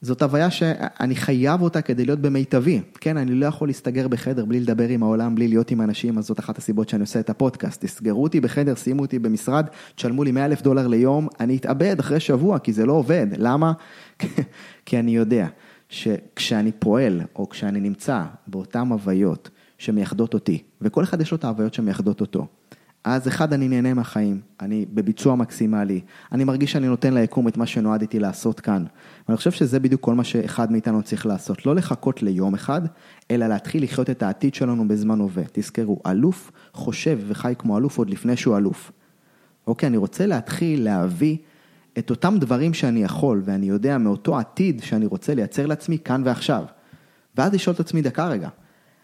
זאת 0.00 0.22
הוויה 0.22 0.50
שאני 0.50 1.16
חייב 1.16 1.62
אותה 1.62 1.82
כדי 1.82 2.04
להיות 2.04 2.18
במיטבי, 2.18 2.80
כן, 3.00 3.16
אני 3.16 3.34
לא 3.34 3.46
יכול 3.46 3.68
להסתגר 3.68 4.08
בחדר 4.08 4.44
בלי 4.44 4.60
לדבר 4.60 4.88
עם 4.88 5.02
העולם, 5.02 5.34
בלי 5.34 5.48
להיות 5.48 5.70
עם 5.70 5.80
אנשים, 5.80 6.18
אז 6.18 6.26
זאת 6.26 6.38
אחת 6.38 6.58
הסיבות 6.58 6.88
שאני 6.88 7.00
עושה 7.00 7.20
את 7.20 7.30
הפודקאסט. 7.30 7.84
תסגרו 7.84 8.22
אותי 8.22 8.40
בחדר, 8.40 8.74
שימו 8.74 9.02
אותי 9.02 9.18
במשרד, 9.18 9.66
תשלמו 9.94 10.24
לי 10.24 10.32
100 10.32 10.44
אלף 10.44 10.62
דולר 10.62 10.86
ליום, 10.86 11.28
אני 11.40 11.56
אתאבד 11.56 11.98
אחרי 12.00 12.20
שבוע, 12.20 12.58
כי 12.58 12.72
זה 12.72 12.86
לא 12.86 12.92
עובד. 12.92 13.26
למה? 13.36 13.72
כי 14.86 14.98
אני 14.98 15.16
יודע 15.16 15.46
שכשאני 15.88 16.72
פועל, 16.72 17.20
או 17.36 17.48
כשאני 17.48 17.80
נמצא 17.80 18.22
באותן 18.46 18.88
הוויות 18.88 19.50
שמייחדות 19.78 20.34
אותי, 20.34 20.62
וכל 20.80 21.04
אחד 21.04 21.20
יש 21.20 21.30
לו 21.30 21.36
את 21.36 21.44
ההוויות 21.44 21.74
שמייחדות 21.74 22.20
אותו. 22.20 22.46
אז 23.10 23.28
אחד, 23.28 23.52
אני 23.52 23.68
נהנה 23.68 23.94
מהחיים, 23.94 24.40
אני 24.60 24.86
בביצוע 24.94 25.34
מקסימלי, 25.34 26.00
אני 26.32 26.44
מרגיש 26.44 26.72
שאני 26.72 26.86
נותן 26.86 27.14
ליקום 27.14 27.48
את 27.48 27.56
מה 27.56 27.66
שנועדתי 27.66 28.18
לעשות 28.18 28.60
כאן. 28.60 28.84
ואני 29.28 29.36
חושב 29.36 29.50
שזה 29.50 29.80
בדיוק 29.80 30.00
כל 30.00 30.14
מה 30.14 30.24
שאחד 30.24 30.72
מאיתנו 30.72 31.02
צריך 31.02 31.26
לעשות, 31.26 31.66
לא 31.66 31.74
לחכות 31.74 32.22
ליום 32.22 32.54
אחד, 32.54 32.82
אלא 33.30 33.46
להתחיל 33.46 33.82
לחיות 33.82 34.10
את 34.10 34.22
העתיד 34.22 34.54
שלנו 34.54 34.88
בזמן 34.88 35.20
הווה. 35.20 35.42
תזכרו, 35.52 36.00
אלוף 36.06 36.50
חושב 36.72 37.18
וחי 37.28 37.54
כמו 37.58 37.78
אלוף 37.78 37.98
עוד 37.98 38.10
לפני 38.10 38.36
שהוא 38.36 38.56
אלוף. 38.56 38.92
אוקיי, 39.66 39.86
אני 39.86 39.96
רוצה 39.96 40.26
להתחיל 40.26 40.84
להביא 40.84 41.36
את 41.98 42.10
אותם 42.10 42.36
דברים 42.40 42.74
שאני 42.74 43.02
יכול, 43.02 43.42
ואני 43.44 43.66
יודע 43.66 43.98
מאותו 43.98 44.38
עתיד 44.38 44.82
שאני 44.82 45.06
רוצה 45.06 45.34
לייצר 45.34 45.66
לעצמי 45.66 45.98
כאן 45.98 46.22
ועכשיו. 46.24 46.64
ואז 47.36 47.54
לשאול 47.54 47.74
את 47.74 47.80
עצמי 47.80 48.02
דקה 48.02 48.28
רגע, 48.28 48.48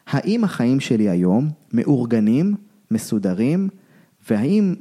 האם 0.06 0.44
החיים 0.44 0.80
שלי 0.80 1.08
היום 1.08 1.50
מאורגנים, 1.72 2.54
מסודרים, 2.90 3.68
והאם 4.30 4.74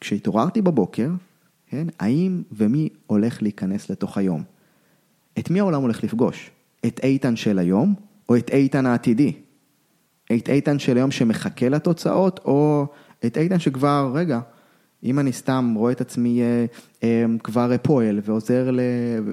כשהתעוררתי 0.00 0.62
בבוקר, 0.62 1.10
כן, 1.66 1.86
האם 2.00 2.42
ומי 2.52 2.88
הולך 3.06 3.42
להיכנס 3.42 3.90
לתוך 3.90 4.18
היום? 4.18 4.42
את 5.38 5.50
מי 5.50 5.60
העולם 5.60 5.82
הולך 5.82 6.04
לפגוש? 6.04 6.50
את 6.86 7.00
איתן 7.02 7.36
של 7.36 7.58
היום 7.58 7.94
או 8.28 8.36
את 8.36 8.50
איתן 8.50 8.86
העתידי? 8.86 9.32
את 10.32 10.48
איתן 10.48 10.78
של 10.78 10.96
היום 10.96 11.10
שמחכה 11.10 11.68
לתוצאות 11.68 12.40
או 12.44 12.86
את 13.26 13.38
איתן 13.38 13.58
שכבר, 13.58 14.10
רגע, 14.14 14.40
אם 15.06 15.18
אני 15.18 15.32
סתם 15.32 15.74
רואה 15.76 15.92
את 15.92 16.00
עצמי 16.00 16.42
אה, 16.42 16.64
אה, 17.02 17.24
כבר 17.44 17.70
פועל 17.82 18.20
ועוזר, 18.24 18.70
ל, 18.70 18.80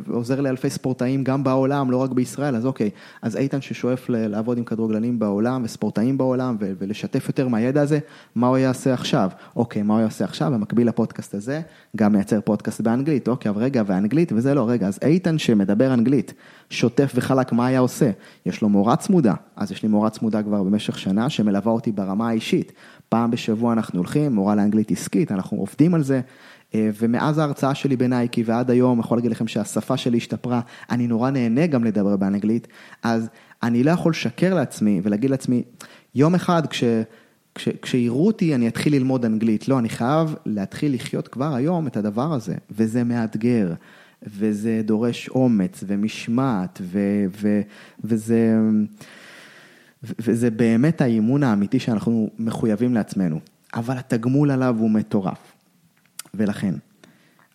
ועוזר 0.05 0.41
לאלפי 0.41 0.69
ספורטאים 0.69 1.23
גם 1.23 1.43
בעולם, 1.43 1.91
לא 1.91 1.97
רק 1.97 2.11
בישראל, 2.11 2.55
אז 2.55 2.65
אוקיי, 2.65 2.89
אז 3.21 3.37
איתן 3.37 3.61
ששואף 3.61 4.09
לעבוד 4.09 4.57
עם 4.57 4.63
כדורגלנים 4.63 5.19
בעולם 5.19 5.63
וספורטאים 5.63 6.17
בעולם 6.17 6.55
ולשתף 6.59 7.27
יותר 7.27 7.47
מהידע 7.47 7.81
הזה, 7.81 7.99
מה 8.35 8.47
הוא 8.47 8.57
יעשה 8.57 8.93
עכשיו? 8.93 9.29
אוקיי, 9.55 9.81
מה 9.81 9.93
הוא 9.93 10.01
יעשה 10.01 10.25
עכשיו? 10.25 10.51
במקביל 10.51 10.87
לפודקאסט 10.87 11.35
הזה, 11.35 11.61
גם 11.95 12.13
מייצר 12.13 12.41
פודקאסט 12.41 12.81
באנגלית, 12.81 13.27
אוקיי, 13.27 13.49
אבל 13.49 13.61
רגע, 13.61 13.83
ואנגלית 13.85 14.31
וזה 14.31 14.53
לא, 14.53 14.69
רגע, 14.69 14.87
אז 14.87 14.99
איתן 15.01 15.37
שמדבר 15.37 15.93
אנגלית, 15.93 16.33
שוטף 16.69 17.11
וחלק, 17.15 17.51
מה 17.51 17.67
היה 17.67 17.79
עושה? 17.79 18.11
יש 18.45 18.61
לו 18.61 18.69
מורה 18.69 18.95
צמודה, 18.95 19.33
אז 19.55 19.71
יש 19.71 19.83
לי 19.83 19.89
מורה 19.89 20.09
צמודה 20.09 20.43
כבר 20.43 20.63
במשך 20.63 20.99
שנה 20.99 21.29
שמלווה 21.29 21.71
אותי 21.71 21.91
ברמה 21.91 22.29
האישית. 22.29 22.71
פעם 23.13 23.31
בשבוע 23.31 23.73
אנחנו 23.73 23.99
הולכים, 23.99 24.33
מורה 24.33 24.55
לאנגלית 24.55 24.91
עסקית, 24.91 25.31
אנחנו 25.31 25.57
עובדים 25.57 25.93
על 25.93 26.03
זה, 26.03 26.21
אה, 26.75 26.89
ומאז 26.99 27.37
ההרצאה 27.37 27.75
שלי 27.75 27.95
בנייקי 27.95 28.43
ועד 28.43 28.71
היום, 28.71 28.99
יכול 28.99 29.17
להגיד 29.17 29.31
לכם 29.31 29.47
שהשפה 29.47 29.97
שלי 29.97 30.17
השתפרה, 30.17 30.61
אני 30.91 31.07
נורא 31.07 31.29
נהנה 31.29 31.67
גם 31.67 31.83
לדבר 31.83 32.17
באנגלית, 32.17 32.67
אז 33.03 33.29
אני 33.63 33.83
לא 33.83 33.91
יכול 33.91 34.11
לשקר 34.11 34.53
לעצמי 34.53 35.01
ולהגיד 35.03 35.29
לעצמי, 35.29 35.63
יום 36.15 36.35
אחד 36.35 36.67
כש... 36.67 36.83
כש, 37.55 37.69
כשיראו 37.81 38.27
אותי 38.27 38.55
אני 38.55 38.67
אתחיל 38.67 38.95
ללמוד 38.95 39.25
אנגלית, 39.25 39.67
לא, 39.67 39.79
אני 39.79 39.89
חייב 39.89 40.35
להתחיל 40.45 40.93
לחיות 40.93 41.27
כבר 41.27 41.55
היום 41.55 41.87
את 41.87 41.97
הדבר 41.97 42.33
הזה, 42.33 42.55
וזה 42.71 43.03
מאתגר, 43.03 43.73
וזה 44.23 44.81
דורש 44.85 45.29
אומץ 45.29 45.83
ומשמעת, 45.87 46.81
ו, 46.83 46.99
ו, 47.41 47.61
וזה... 48.03 48.59
וזה 50.03 50.51
באמת 50.51 51.01
האימון 51.01 51.43
האמיתי 51.43 51.79
שאנחנו 51.79 52.29
מחויבים 52.39 52.93
לעצמנו, 52.93 53.39
אבל 53.73 53.97
התגמול 53.97 54.51
עליו 54.51 54.75
הוא 54.79 54.89
מטורף. 54.89 55.53
ולכן, 56.33 56.73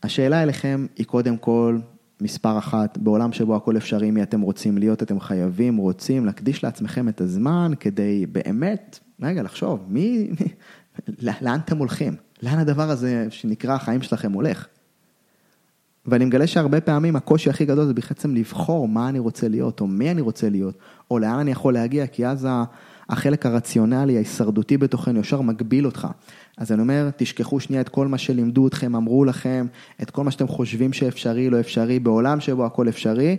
השאלה 0.03 0.43
אליכם 0.43 0.87
היא 0.97 1.07
קודם 1.07 1.37
כל, 1.37 1.79
מספר 2.21 2.59
אחת, 2.59 2.99
בעולם 2.99 3.33
שבו 3.33 3.57
הכל 3.57 3.77
אפשרי, 3.77 4.11
מי 4.11 4.23
אתם 4.23 4.41
רוצים 4.41 4.79
להיות, 4.79 5.03
אתם 5.03 5.21
חייבים, 5.21 5.77
רוצים 5.77 6.27
להקדיש 6.27 6.65
לעצמכם 6.65 7.09
את 7.09 7.21
הזמן 7.21 7.73
כדי 7.81 8.27
באמת, 8.27 8.99
רגע, 9.23 9.43
לחשוב, 9.43 9.85
מי, 9.89 10.29
מי 10.41 10.47
לאן 11.43 11.59
אתם 11.65 11.79
הולכים? 11.79 12.17
לאן 12.43 12.59
הדבר 12.59 12.91
הזה 12.91 13.27
שנקרא 13.31 13.75
החיים 13.75 14.03
שלכם 14.03 14.33
הולך? 14.33 14.67
ואני 16.11 16.25
מגלה 16.25 16.47
שהרבה 16.47 16.81
פעמים 16.81 17.17
הקושי 17.17 17.51
הכי 17.51 17.65
גדול 17.65 17.87
זה 17.87 17.95
בעצם 17.95 18.35
לבחור 18.35 18.89
מה 18.89 19.09
אני 19.09 19.19
רוצה 19.19 19.49
להיות, 19.49 19.81
או 19.81 19.87
מי 19.87 20.11
אני 20.11 20.21
רוצה 20.21 20.49
להיות, 20.49 20.75
או 21.11 21.19
לאן 21.19 21.39
אני 21.39 21.51
יכול 21.51 21.75
להגיע, 21.75 22.07
כי 22.07 22.27
אז 22.27 22.49
החלק 23.09 23.47
הרציונלי, 23.47 24.17
ההישרדותי 24.17 24.77
בתוכנו, 24.77 25.21
ישר 25.21 25.41
מגביל 25.41 25.87
אותך. 25.87 26.09
אז 26.57 26.73
אני 26.73 26.81
אומר, 26.81 27.09
תשכחו 27.17 27.61
שנייה 27.61 27.83
את 27.83 27.89
כל 27.89 28.07
מה 28.07 28.19
שלימדו 28.19 28.67
אתכם, 28.67 28.95
אמרו 28.97 29.25
לכם, 29.25 29.67
את 30.03 30.11
כל 30.11 30.25
מה 30.25 30.31
שאתם 30.31 30.49
חושבים 30.49 30.93
שאפשרי, 30.93 31.51
לא 31.51 31.61
אפשרי, 31.61 31.99
בעולם 31.99 32.41
שבו 32.41 32.67
הכל 32.67 32.89
אפשרי, 32.89 33.37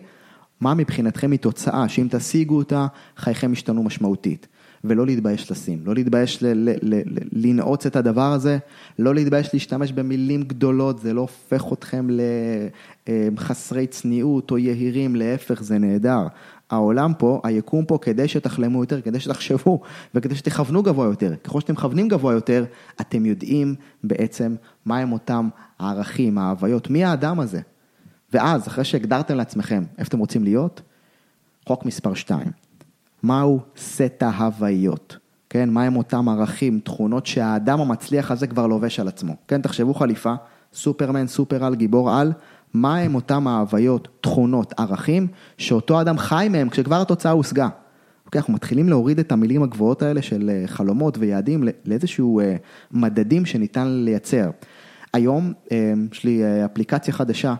מה 0.61 0.73
מבחינתכם 0.73 1.31
היא 1.31 1.39
תוצאה, 1.39 1.89
שאם 1.89 2.07
תשיגו 2.11 2.57
אותה, 2.57 2.88
חייכם 3.17 3.53
ישתנו 3.53 3.83
משמעותית. 3.83 4.47
ולא 4.83 5.05
להתבייש 5.05 5.51
לשים, 5.51 5.79
לא 5.86 5.95
להתבייש 5.95 6.43
ל- 6.43 6.69
ל- 6.69 6.95
ל- 6.95 7.01
לנעוץ 7.31 7.86
את 7.86 7.95
הדבר 7.95 8.31
הזה, 8.31 8.57
לא 9.00 9.15
להתבייש 9.15 9.50
להשתמש 9.53 9.91
במילים 9.91 10.43
גדולות, 10.43 11.00
זה 11.00 11.13
לא 11.13 11.21
הופך 11.21 11.74
אתכם 11.74 12.07
לחסרי 13.07 13.88
צניעות 13.88 14.51
או 14.51 14.57
יהירים, 14.57 15.15
להפך 15.15 15.63
זה 15.63 15.77
נהדר. 15.77 16.27
העולם 16.69 17.13
פה, 17.17 17.41
היקום 17.43 17.86
פה, 17.86 17.98
כדי 18.01 18.27
שתחלמו 18.27 18.83
יותר, 18.83 19.01
כדי 19.01 19.19
שתחשבו 19.19 19.81
וכדי 20.15 20.36
שתכוונו 20.36 20.83
גבוה 20.83 21.05
יותר. 21.05 21.36
ככל 21.43 21.62
שאתם 21.62 21.74
מכוונים 21.74 22.07
גבוה 22.07 22.33
יותר, 22.33 22.65
אתם 23.01 23.25
יודעים 23.25 23.75
בעצם 24.03 24.55
מהם 24.86 25.12
אותם 25.12 25.50
הערכים, 25.79 26.38
ההוויות, 26.38 26.89
מי 26.89 27.03
האדם 27.03 27.39
הזה. 27.39 27.62
ואז, 28.33 28.67
אחרי 28.67 28.83
שהגדרתם 28.83 29.36
לעצמכם 29.36 29.83
איפה 29.98 30.07
אתם 30.07 30.19
רוצים 30.19 30.43
להיות, 30.43 30.81
חוק 31.67 31.86
מספר 31.86 32.13
2. 32.13 32.68
מהו 33.23 33.59
סט 33.77 34.23
ההוויות, 34.23 35.17
כן? 35.49 35.69
מהם 35.69 35.95
אותם 35.95 36.29
ערכים, 36.29 36.79
תכונות 36.83 37.25
שהאדם 37.25 37.81
המצליח 37.81 38.31
הזה 38.31 38.47
כבר 38.47 38.67
לובש 38.67 38.99
על 38.99 39.07
עצמו, 39.07 39.35
כן? 39.47 39.61
תחשבו 39.61 39.93
חליפה, 39.93 40.33
סופרמן, 40.73 41.27
סופר 41.27 41.65
על, 41.65 41.75
גיבור 41.75 42.11
על, 42.11 42.33
מהם 42.73 43.15
אותם 43.15 43.47
ההוויות, 43.47 44.07
תכונות, 44.21 44.73
ערכים, 44.77 45.27
שאותו 45.57 46.01
אדם 46.01 46.17
חי 46.17 46.47
מהם 46.51 46.69
כשכבר 46.69 47.01
התוצאה 47.01 47.31
הושגה. 47.31 47.69
אוקיי, 48.25 48.39
אנחנו 48.39 48.53
מתחילים 48.53 48.89
להוריד 48.89 49.19
את 49.19 49.31
המילים 49.31 49.63
הגבוהות 49.63 50.01
האלה 50.01 50.21
של 50.21 50.49
אה, 50.53 50.67
חלומות 50.67 51.17
ויעדים 51.17 51.63
לאיזשהו 51.85 52.39
אה, 52.39 52.55
מדדים 52.91 53.45
שניתן 53.45 53.88
לייצר. 53.88 54.49
היום 55.13 55.53
אה, 55.71 55.93
יש 56.11 56.23
לי 56.23 56.41
אפליקציה 56.65 57.13
חדשה 57.13 57.55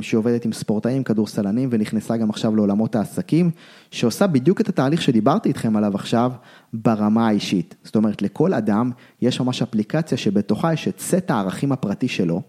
שעובדת 0.00 0.44
עם 0.44 0.52
ספורטאים, 0.52 1.04
כדורסלנים 1.04 1.68
ונכנסה 1.72 2.16
גם 2.16 2.30
עכשיו 2.30 2.56
לעולמות 2.56 2.96
העסקים, 2.96 3.50
שעושה 3.90 4.26
בדיוק 4.26 4.60
את 4.60 4.68
התהליך 4.68 5.02
שדיברתי 5.02 5.48
איתכם 5.48 5.76
עליו 5.76 5.94
עכשיו 5.94 6.32
ברמה 6.72 7.28
האישית. 7.28 7.74
זאת 7.84 7.96
אומרת, 7.96 8.22
לכל 8.22 8.54
אדם 8.54 8.90
יש 9.22 9.40
ממש 9.40 9.62
אפליקציה 9.62 10.18
שבתוכה 10.18 10.72
יש 10.72 10.88
את 10.88 11.00
סט 11.00 11.30
הערכים 11.30 11.72
הפרטי 11.72 12.08
שלו, 12.08 12.42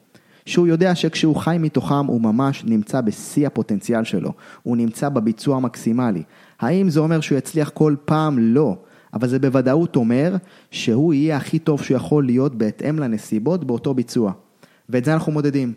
שהוא 0.46 0.68
יודע 0.68 0.96
שכשהוא 0.96 1.36
חי 1.36 1.58
מתוכם 1.60 2.06
הוא 2.06 2.22
ממש 2.22 2.64
נמצא 2.66 3.02
בשיא 3.02 3.48
הפוטנציאל 3.48 4.04
שלו, 4.04 4.34
הוא 4.64 4.78
נמצא 4.78 5.10
בביצוע 5.10 5.56
המקסימלי. 5.56 6.24
האם 6.60 6.90
זה 6.90 7.00
אומר 7.00 7.20
שהוא 7.20 7.38
יצליח 7.38 7.70
כל 7.70 7.96
פעם? 8.06 8.40
לא. 8.40 8.78
אבל 9.14 9.28
זה 9.28 9.40
בוודאות 9.40 9.96
אומר 9.96 10.36
שהוא 10.72 11.14
יהיה 11.14 11.38
הכי 11.38 11.60
טוב 11.60 11.82
שהוא 11.82 11.96
יכול 11.96 12.26
להיות 12.26 12.56
בהתאם 12.56 13.00
לנסיבות 13.00 13.64
באותו 13.64 13.94
ביצוע. 13.94 14.32
ואת 14.90 15.06
זה 15.06 15.14
אנחנו 15.14 15.32
מודדים. 15.32 15.74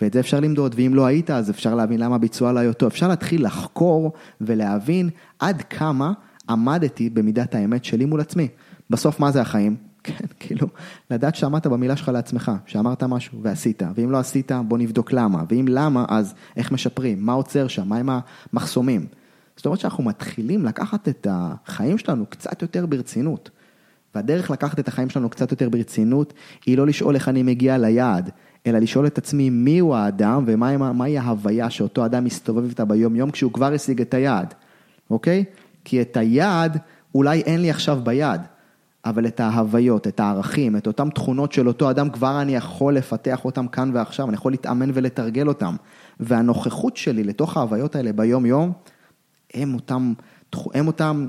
ואת 0.00 0.12
זה 0.12 0.20
אפשר 0.20 0.40
למדוד, 0.40 0.74
ואם 0.78 0.94
לא 0.94 1.06
היית, 1.06 1.30
אז 1.30 1.50
אפשר 1.50 1.74
להבין 1.74 2.00
למה 2.00 2.14
הביצוע 2.14 2.52
לא 2.52 2.58
היה 2.58 2.72
טוב. 2.72 2.86
אפשר 2.86 3.08
להתחיל 3.08 3.44
לחקור 3.44 4.12
ולהבין 4.40 5.10
עד 5.38 5.62
כמה 5.62 6.12
עמדתי 6.48 7.10
במידת 7.10 7.54
האמת 7.54 7.84
שלי 7.84 8.04
מול 8.04 8.20
עצמי. 8.20 8.48
בסוף, 8.90 9.20
מה 9.20 9.30
זה 9.30 9.40
החיים? 9.40 9.76
כן, 10.04 10.24
כאילו, 10.40 10.66
לדעת 11.10 11.34
שעמדת 11.34 11.66
במילה 11.66 11.96
שלך 11.96 12.08
לעצמך, 12.08 12.52
שאמרת 12.66 13.02
משהו 13.02 13.42
ועשית, 13.42 13.82
ואם 13.94 14.10
לא 14.10 14.18
עשית, 14.18 14.52
בוא 14.68 14.78
נבדוק 14.78 15.12
למה, 15.12 15.42
ואם 15.48 15.66
למה, 15.68 16.04
אז 16.08 16.34
איך 16.56 16.72
משפרים, 16.72 17.26
מה 17.26 17.32
עוצר 17.32 17.68
שם, 17.68 17.88
מה 17.88 17.96
עם 17.96 18.10
המחסומים. 18.52 19.06
זאת 19.56 19.66
אומרת 19.66 19.80
שאנחנו 19.80 20.04
מתחילים 20.04 20.64
לקחת 20.64 21.08
את 21.08 21.26
החיים 21.30 21.98
שלנו 21.98 22.26
קצת 22.26 22.62
יותר 22.62 22.86
ברצינות. 22.86 23.50
והדרך 24.14 24.50
לקחת 24.50 24.78
את 24.78 24.88
החיים 24.88 25.10
שלנו 25.10 25.30
קצת 25.30 25.50
יותר 25.50 25.68
ברצינות, 25.68 26.32
היא 26.66 26.78
לא 26.78 26.86
לשאול 26.86 27.14
איך 27.14 27.28
אני 27.28 27.42
מגיע 27.42 27.78
ליעד, 27.78 28.30
אלא 28.66 28.78
לשאול 28.78 29.06
את 29.06 29.18
עצמי 29.18 29.50
מיהו 29.50 29.94
האדם 29.94 30.44
ומהי 30.46 31.18
ההוויה 31.18 31.70
שאותו 31.70 32.06
אדם 32.06 32.24
מסתובב 32.24 32.68
איתה 32.68 32.84
ביום 32.84 33.16
יום 33.16 33.30
כשהוא 33.30 33.52
כבר 33.52 33.72
השיג 33.72 34.00
את 34.00 34.14
היעד, 34.14 34.54
אוקיי? 35.10 35.44
כי 35.84 36.00
את 36.02 36.16
היעד 36.16 36.78
אולי 37.14 37.40
אין 37.40 37.62
לי 37.62 37.70
עכשיו 37.70 37.98
ביד, 38.04 38.40
אבל 39.04 39.26
את 39.26 39.40
ההוויות, 39.40 40.06
את 40.06 40.20
הערכים, 40.20 40.76
את 40.76 40.86
אותן 40.86 41.10
תכונות 41.10 41.52
של 41.52 41.68
אותו 41.68 41.90
אדם, 41.90 42.10
כבר 42.10 42.42
אני 42.42 42.56
יכול 42.56 42.94
לפתח 42.94 43.44
אותם 43.44 43.68
כאן 43.68 43.90
ועכשיו, 43.94 44.26
אני 44.26 44.34
יכול 44.34 44.52
להתאמן 44.52 44.90
ולתרגל 44.94 45.48
אותם. 45.48 45.76
והנוכחות 46.20 46.96
שלי 46.96 47.24
לתוך 47.24 47.56
ההוויות 47.56 47.96
האלה 47.96 48.12
ביום 48.12 48.46
יום, 48.46 48.72
הם 49.54 49.74
אותם, 49.74 50.12
הם 50.74 50.86
אותם, 50.86 51.28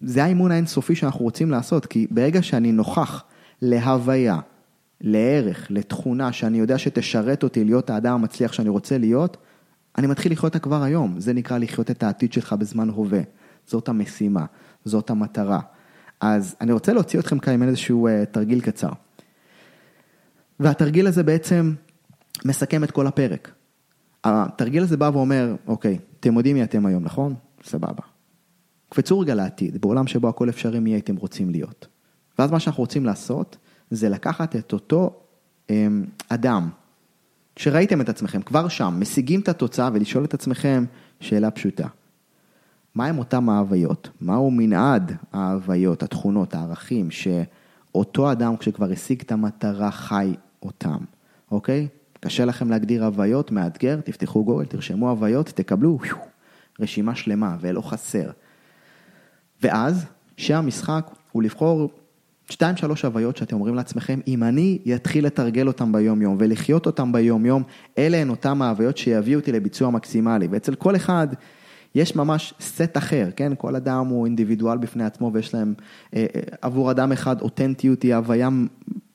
זה 0.00 0.24
האימון 0.24 0.50
האינסופי 0.50 0.94
שאנחנו 0.94 1.24
רוצים 1.24 1.50
לעשות, 1.50 1.86
כי 1.86 2.06
ברגע 2.10 2.42
שאני 2.42 2.72
נוכח 2.72 3.24
להוויה, 3.62 4.38
לערך, 5.00 5.66
לתכונה 5.70 6.32
שאני 6.32 6.58
יודע 6.58 6.78
שתשרת 6.78 7.42
אותי 7.42 7.64
להיות 7.64 7.90
האדם 7.90 8.14
המצליח 8.14 8.52
שאני 8.52 8.68
רוצה 8.68 8.98
להיות, 8.98 9.36
אני 9.98 10.06
מתחיל 10.06 10.32
לחיות 10.32 10.54
אותה 10.54 10.58
כבר 10.58 10.82
היום, 10.82 11.20
זה 11.20 11.32
נקרא 11.32 11.58
לחיות 11.58 11.90
את 11.90 12.02
העתיד 12.02 12.32
שלך 12.32 12.52
בזמן 12.52 12.88
הווה, 12.88 13.20
זאת 13.66 13.88
המשימה, 13.88 14.44
זאת 14.84 15.10
המטרה. 15.10 15.60
אז 16.20 16.56
אני 16.60 16.72
רוצה 16.72 16.92
להוציא 16.92 17.18
אתכם 17.18 17.38
כאן 17.38 17.52
עם 17.52 17.62
איזשהו 17.62 18.08
uh, 18.08 18.26
תרגיל 18.26 18.60
קצר. 18.60 18.88
והתרגיל 20.60 21.06
הזה 21.06 21.22
בעצם 21.22 21.74
מסכם 22.44 22.84
את 22.84 22.90
כל 22.90 23.06
הפרק. 23.06 23.50
התרגיל 24.24 24.82
הזה 24.82 24.96
בא 24.96 25.10
ואומר, 25.12 25.54
אוקיי, 25.66 25.98
אתם 26.20 26.36
יודעים 26.36 26.56
מי 26.56 26.64
אתם 26.64 26.86
היום, 26.86 27.04
נכון? 27.04 27.34
סבבה. 27.64 28.17
קפצו 28.88 29.20
רגע 29.20 29.34
לעתיד, 29.34 29.80
בעולם 29.80 30.06
שבו 30.06 30.28
הכל 30.28 30.48
אפשרי, 30.48 30.80
מי 30.80 30.90
הייתם 30.90 31.16
רוצים 31.16 31.50
להיות. 31.50 31.86
ואז 32.38 32.50
מה 32.50 32.60
שאנחנו 32.60 32.82
רוצים 32.82 33.06
לעשות, 33.06 33.56
זה 33.90 34.08
לקחת 34.08 34.56
את 34.56 34.72
אותו 34.72 35.20
אמ, 35.70 36.04
אדם, 36.28 36.68
שראיתם 37.56 38.00
את 38.00 38.08
עצמכם 38.08 38.42
כבר 38.42 38.68
שם, 38.68 38.96
משיגים 39.00 39.40
את 39.40 39.48
התוצאה 39.48 39.90
ולשאול 39.92 40.24
את 40.24 40.34
עצמכם 40.34 40.84
שאלה 41.20 41.50
פשוטה. 41.50 41.86
מהם 42.94 43.18
אותם 43.18 43.48
ההוויות? 43.48 44.10
מהו 44.20 44.50
מנעד 44.50 45.12
ההוויות, 45.32 46.02
התכונות, 46.02 46.54
הערכים, 46.54 47.10
שאותו 47.10 48.32
אדם 48.32 48.56
כשכבר 48.56 48.90
השיג 48.92 49.20
את 49.20 49.32
המטרה 49.32 49.90
חי 49.90 50.34
אותם, 50.62 50.98
אוקיי? 51.50 51.88
קשה 52.20 52.44
לכם 52.44 52.70
להגדיר 52.70 53.04
הוויות, 53.04 53.50
מאתגר, 53.50 54.00
תפתחו 54.00 54.44
גוגל, 54.44 54.64
תרשמו 54.64 55.10
הוויות, 55.10 55.46
תקבלו 55.46 55.98
רשימה 56.80 57.14
שלמה 57.14 57.56
ולא 57.60 57.80
חסר. 57.80 58.30
ואז, 59.62 60.06
שהמשחק 60.36 61.10
הוא 61.32 61.42
לבחור 61.42 61.90
שתיים 62.50 62.76
שלוש 62.76 63.04
הוויות 63.04 63.36
שאתם 63.36 63.56
אומרים 63.56 63.74
לעצמכם, 63.74 64.20
אם 64.26 64.42
אני 64.42 64.78
אתחיל 64.94 65.26
לתרגל 65.26 65.66
אותם 65.66 65.92
ביום 65.92 66.22
יום 66.22 66.36
ולחיות 66.38 66.86
אותם 66.86 67.12
ביום 67.12 67.46
יום, 67.46 67.62
אלה 67.98 68.16
הן 68.16 68.30
אותם 68.30 68.62
ההוויות 68.62 68.96
שיביאו 68.96 69.40
אותי 69.40 69.52
לביצוע 69.52 69.90
מקסימלי. 69.90 70.48
ואצל 70.50 70.74
כל 70.74 70.96
אחד 70.96 71.28
יש 71.94 72.16
ממש 72.16 72.54
סט 72.60 72.96
אחר, 72.96 73.28
כן? 73.36 73.52
כל 73.58 73.76
אדם 73.76 74.06
הוא 74.06 74.26
אינדיבידואל 74.26 74.78
בפני 74.78 75.04
עצמו 75.04 75.30
ויש 75.34 75.54
להם, 75.54 75.74
אה, 76.14 76.26
אה, 76.34 76.40
עבור 76.62 76.90
אדם 76.90 77.12
אחד 77.12 77.40
אותנטיות 77.40 78.02
היא 78.02 78.14
הוויה 78.14 78.48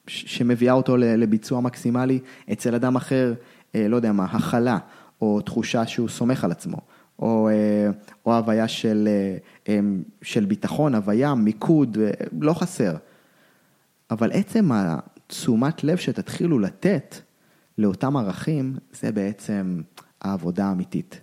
שמביאה 0.07 0.73
אותו 0.73 0.97
לביצוע 0.97 1.61
מקסימלי, 1.61 2.19
אצל 2.51 2.75
אדם 2.75 2.95
אחר, 2.95 3.33
אה, 3.75 3.87
לא 3.87 3.95
יודע 3.95 4.11
מה, 4.11 4.25
הכלה, 4.25 4.77
או 5.21 5.41
תחושה 5.41 5.87
שהוא 5.87 6.09
סומך 6.09 6.43
על 6.43 6.51
עצמו, 6.51 6.77
או, 7.19 7.49
או 8.25 8.35
הוויה 8.35 8.67
של, 8.67 9.09
של 10.21 10.45
ביטחון, 10.45 10.95
הוויה, 10.95 11.35
מיקוד, 11.35 11.97
לא 12.41 12.53
חסר. 12.53 12.95
אבל 14.11 14.31
עצם 14.31 14.69
התשומת 14.71 15.83
לב 15.83 15.97
שתתחילו 15.97 16.59
לתת 16.59 17.15
לאותם 17.77 18.17
ערכים, 18.17 18.75
זה 18.93 19.11
בעצם 19.11 19.81
העבודה 20.21 20.65
האמיתית. 20.65 21.21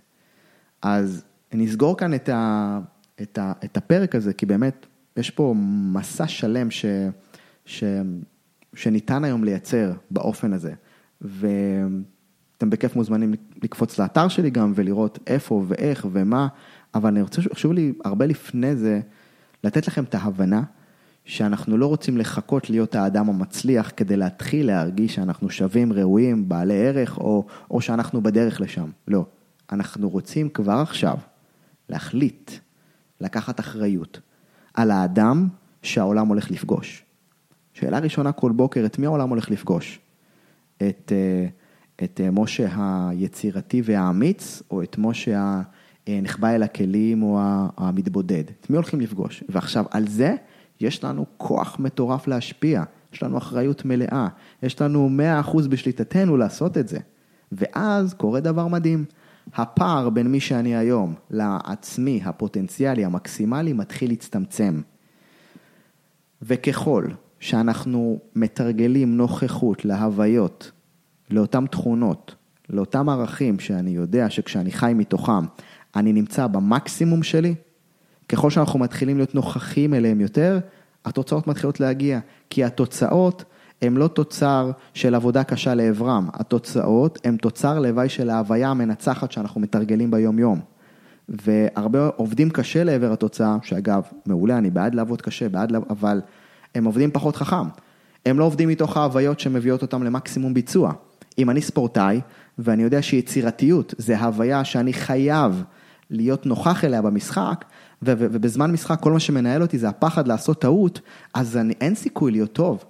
אז 0.81 1.23
נסגור 1.53 1.97
כאן 1.97 2.13
את, 2.13 2.29
ה, 2.29 2.79
את, 3.21 3.37
ה, 3.37 3.53
את 3.63 3.77
הפרק 3.77 4.15
הזה, 4.15 4.33
כי 4.33 4.45
באמת 4.45 4.85
יש 5.17 5.29
פה 5.29 5.53
מסע 5.93 6.27
שלם 6.27 6.71
ש, 6.71 6.85
ש, 7.65 7.83
שניתן 8.73 9.23
היום 9.23 9.43
לייצר 9.43 9.91
באופן 10.11 10.53
הזה. 10.53 10.73
ואתם 12.61 12.69
בכיף 12.69 12.95
מוזמנים 12.95 13.33
לקפוץ 13.63 13.99
לאתר 13.99 14.27
שלי 14.27 14.49
גם 14.49 14.73
ולראות 14.75 15.19
איפה 15.27 15.63
ואיך 15.67 16.07
ומה, 16.11 16.47
אבל 16.95 17.09
אני 17.09 17.21
רוצה, 17.21 17.41
חשוב 17.53 17.73
לי 17.73 17.93
הרבה 18.05 18.25
לפני 18.25 18.75
זה, 18.75 18.99
לתת 19.63 19.87
לכם 19.87 20.03
את 20.03 20.15
ההבנה 20.15 20.63
שאנחנו 21.25 21.77
לא 21.77 21.85
רוצים 21.85 22.17
לחכות 22.17 22.69
להיות 22.69 22.95
האדם 22.95 23.29
המצליח 23.29 23.91
כדי 23.97 24.17
להתחיל 24.17 24.67
להרגיש 24.67 25.15
שאנחנו 25.15 25.49
שווים, 25.49 25.93
ראויים, 25.93 26.49
בעלי 26.49 26.87
ערך, 26.87 27.17
או, 27.17 27.45
או 27.71 27.81
שאנחנו 27.81 28.21
בדרך 28.21 28.61
לשם. 28.61 28.89
לא. 29.07 29.25
אנחנו 29.71 30.09
רוצים 30.09 30.49
כבר 30.49 30.79
עכשיו 30.79 31.17
להחליט, 31.89 32.51
לקחת 33.21 33.59
אחריות 33.59 34.19
על 34.73 34.91
האדם 34.91 35.47
שהעולם 35.83 36.27
הולך 36.27 36.51
לפגוש. 36.51 37.03
שאלה 37.73 37.99
ראשונה 37.99 38.31
כל 38.31 38.51
בוקר, 38.51 38.85
את 38.85 38.99
מי 38.99 39.05
העולם 39.05 39.29
הולך 39.29 39.51
לפגוש? 39.51 39.99
את, 40.77 41.11
אה, 41.15 41.47
את 42.03 42.21
אה, 42.23 42.31
משה 42.31 42.67
היצירתי 43.09 43.81
והאמיץ, 43.85 44.61
או 44.71 44.83
את 44.83 44.95
משה 44.97 45.61
הנחבא 46.07 46.49
אל 46.49 46.63
הכלים 46.63 47.23
או 47.23 47.39
המתבודד? 47.77 48.43
את 48.59 48.69
מי 48.69 48.75
הולכים 48.75 49.01
לפגוש? 49.01 49.43
ועכשיו, 49.49 49.85
על 49.91 50.07
זה 50.07 50.35
יש 50.79 51.03
לנו 51.03 51.25
כוח 51.37 51.79
מטורף 51.79 52.27
להשפיע, 52.27 52.83
יש 53.13 53.23
לנו 53.23 53.37
אחריות 53.37 53.85
מלאה, 53.85 54.27
יש 54.63 54.81
לנו 54.81 55.09
100% 55.43 55.67
בשליטתנו 55.67 56.37
לעשות 56.37 56.77
את 56.77 56.87
זה. 56.87 56.99
ואז 57.51 58.13
קורה 58.13 58.39
דבר 58.39 58.67
מדהים. 58.67 59.05
הפער 59.53 60.09
בין 60.09 60.27
מי 60.27 60.39
שאני 60.39 60.75
היום 60.75 61.13
לעצמי 61.29 62.21
הפוטנציאלי 62.25 63.05
המקסימלי 63.05 63.73
מתחיל 63.73 64.09
להצטמצם. 64.09 64.81
וככל 66.41 67.05
שאנחנו 67.39 68.19
מתרגלים 68.35 69.17
נוכחות 69.17 69.85
להוויות, 69.85 70.71
לאותן 71.31 71.65
תכונות, 71.65 72.35
לאותם 72.69 73.09
ערכים 73.09 73.59
שאני 73.59 73.91
יודע 73.91 74.29
שכשאני 74.29 74.71
חי 74.71 74.91
מתוכם, 74.95 75.45
אני 75.95 76.13
נמצא 76.13 76.47
במקסימום 76.47 77.23
שלי, 77.23 77.55
ככל 78.29 78.49
שאנחנו 78.49 78.79
מתחילים 78.79 79.17
להיות 79.17 79.35
נוכחים 79.35 79.93
אליהם 79.93 80.21
יותר, 80.21 80.59
התוצאות 81.05 81.47
מתחילות 81.47 81.79
להגיע. 81.79 82.19
כי 82.49 82.63
התוצאות 82.63 83.43
הם 83.81 83.97
לא 83.97 84.07
תוצר 84.07 84.71
של 84.93 85.15
עבודה 85.15 85.43
קשה 85.43 85.73
לעברם, 85.73 86.29
התוצאות 86.33 87.19
הם 87.23 87.37
תוצר 87.37 87.79
לוואי 87.79 88.09
של 88.09 88.29
ההוויה 88.29 88.69
המנצחת 88.69 89.31
שאנחנו 89.31 89.61
מתרגלים 89.61 90.11
ביום 90.11 90.39
יום. 90.39 90.59
והרבה 91.29 92.09
עובדים 92.15 92.49
קשה 92.49 92.83
לעבר 92.83 93.13
התוצאה, 93.13 93.57
שאגב, 93.63 94.03
מעולה, 94.25 94.57
אני 94.57 94.69
בעד 94.69 94.95
לעבוד 94.95 95.21
קשה, 95.21 95.49
בעד, 95.49 95.75
אבל 95.89 96.21
הם 96.75 96.85
עובדים 96.85 97.11
פחות 97.11 97.35
חכם. 97.35 97.67
הם 98.25 98.39
לא 98.39 98.43
עובדים 98.43 98.69
מתוך 98.69 98.97
ההוויות 98.97 99.39
שמביאות 99.39 99.81
אותם 99.81 100.03
למקסימום 100.03 100.53
ביצוע. 100.53 100.93
אם 101.41 101.49
אני 101.49 101.61
ספורטאי, 101.61 102.21
ואני 102.57 102.83
יודע 102.83 103.01
שיצירתיות 103.01 103.93
זה 103.97 104.19
הוויה 104.19 104.63
שאני 104.63 104.93
חייב 104.93 105.63
להיות 106.09 106.45
נוכח 106.45 106.85
אליה 106.85 107.01
במשחק, 107.01 107.65
ובזמן 108.01 108.71
משחק 108.71 108.99
כל 108.99 109.11
מה 109.11 109.19
שמנהל 109.19 109.61
אותי 109.61 109.77
זה 109.77 109.89
הפחד 109.89 110.27
לעשות 110.27 110.61
טעות, 110.61 111.01
אז 111.33 111.57
אני, 111.57 111.73
אין 111.81 111.95
סיכוי 111.95 112.31
להיות 112.31 112.53
טוב. 112.53 112.83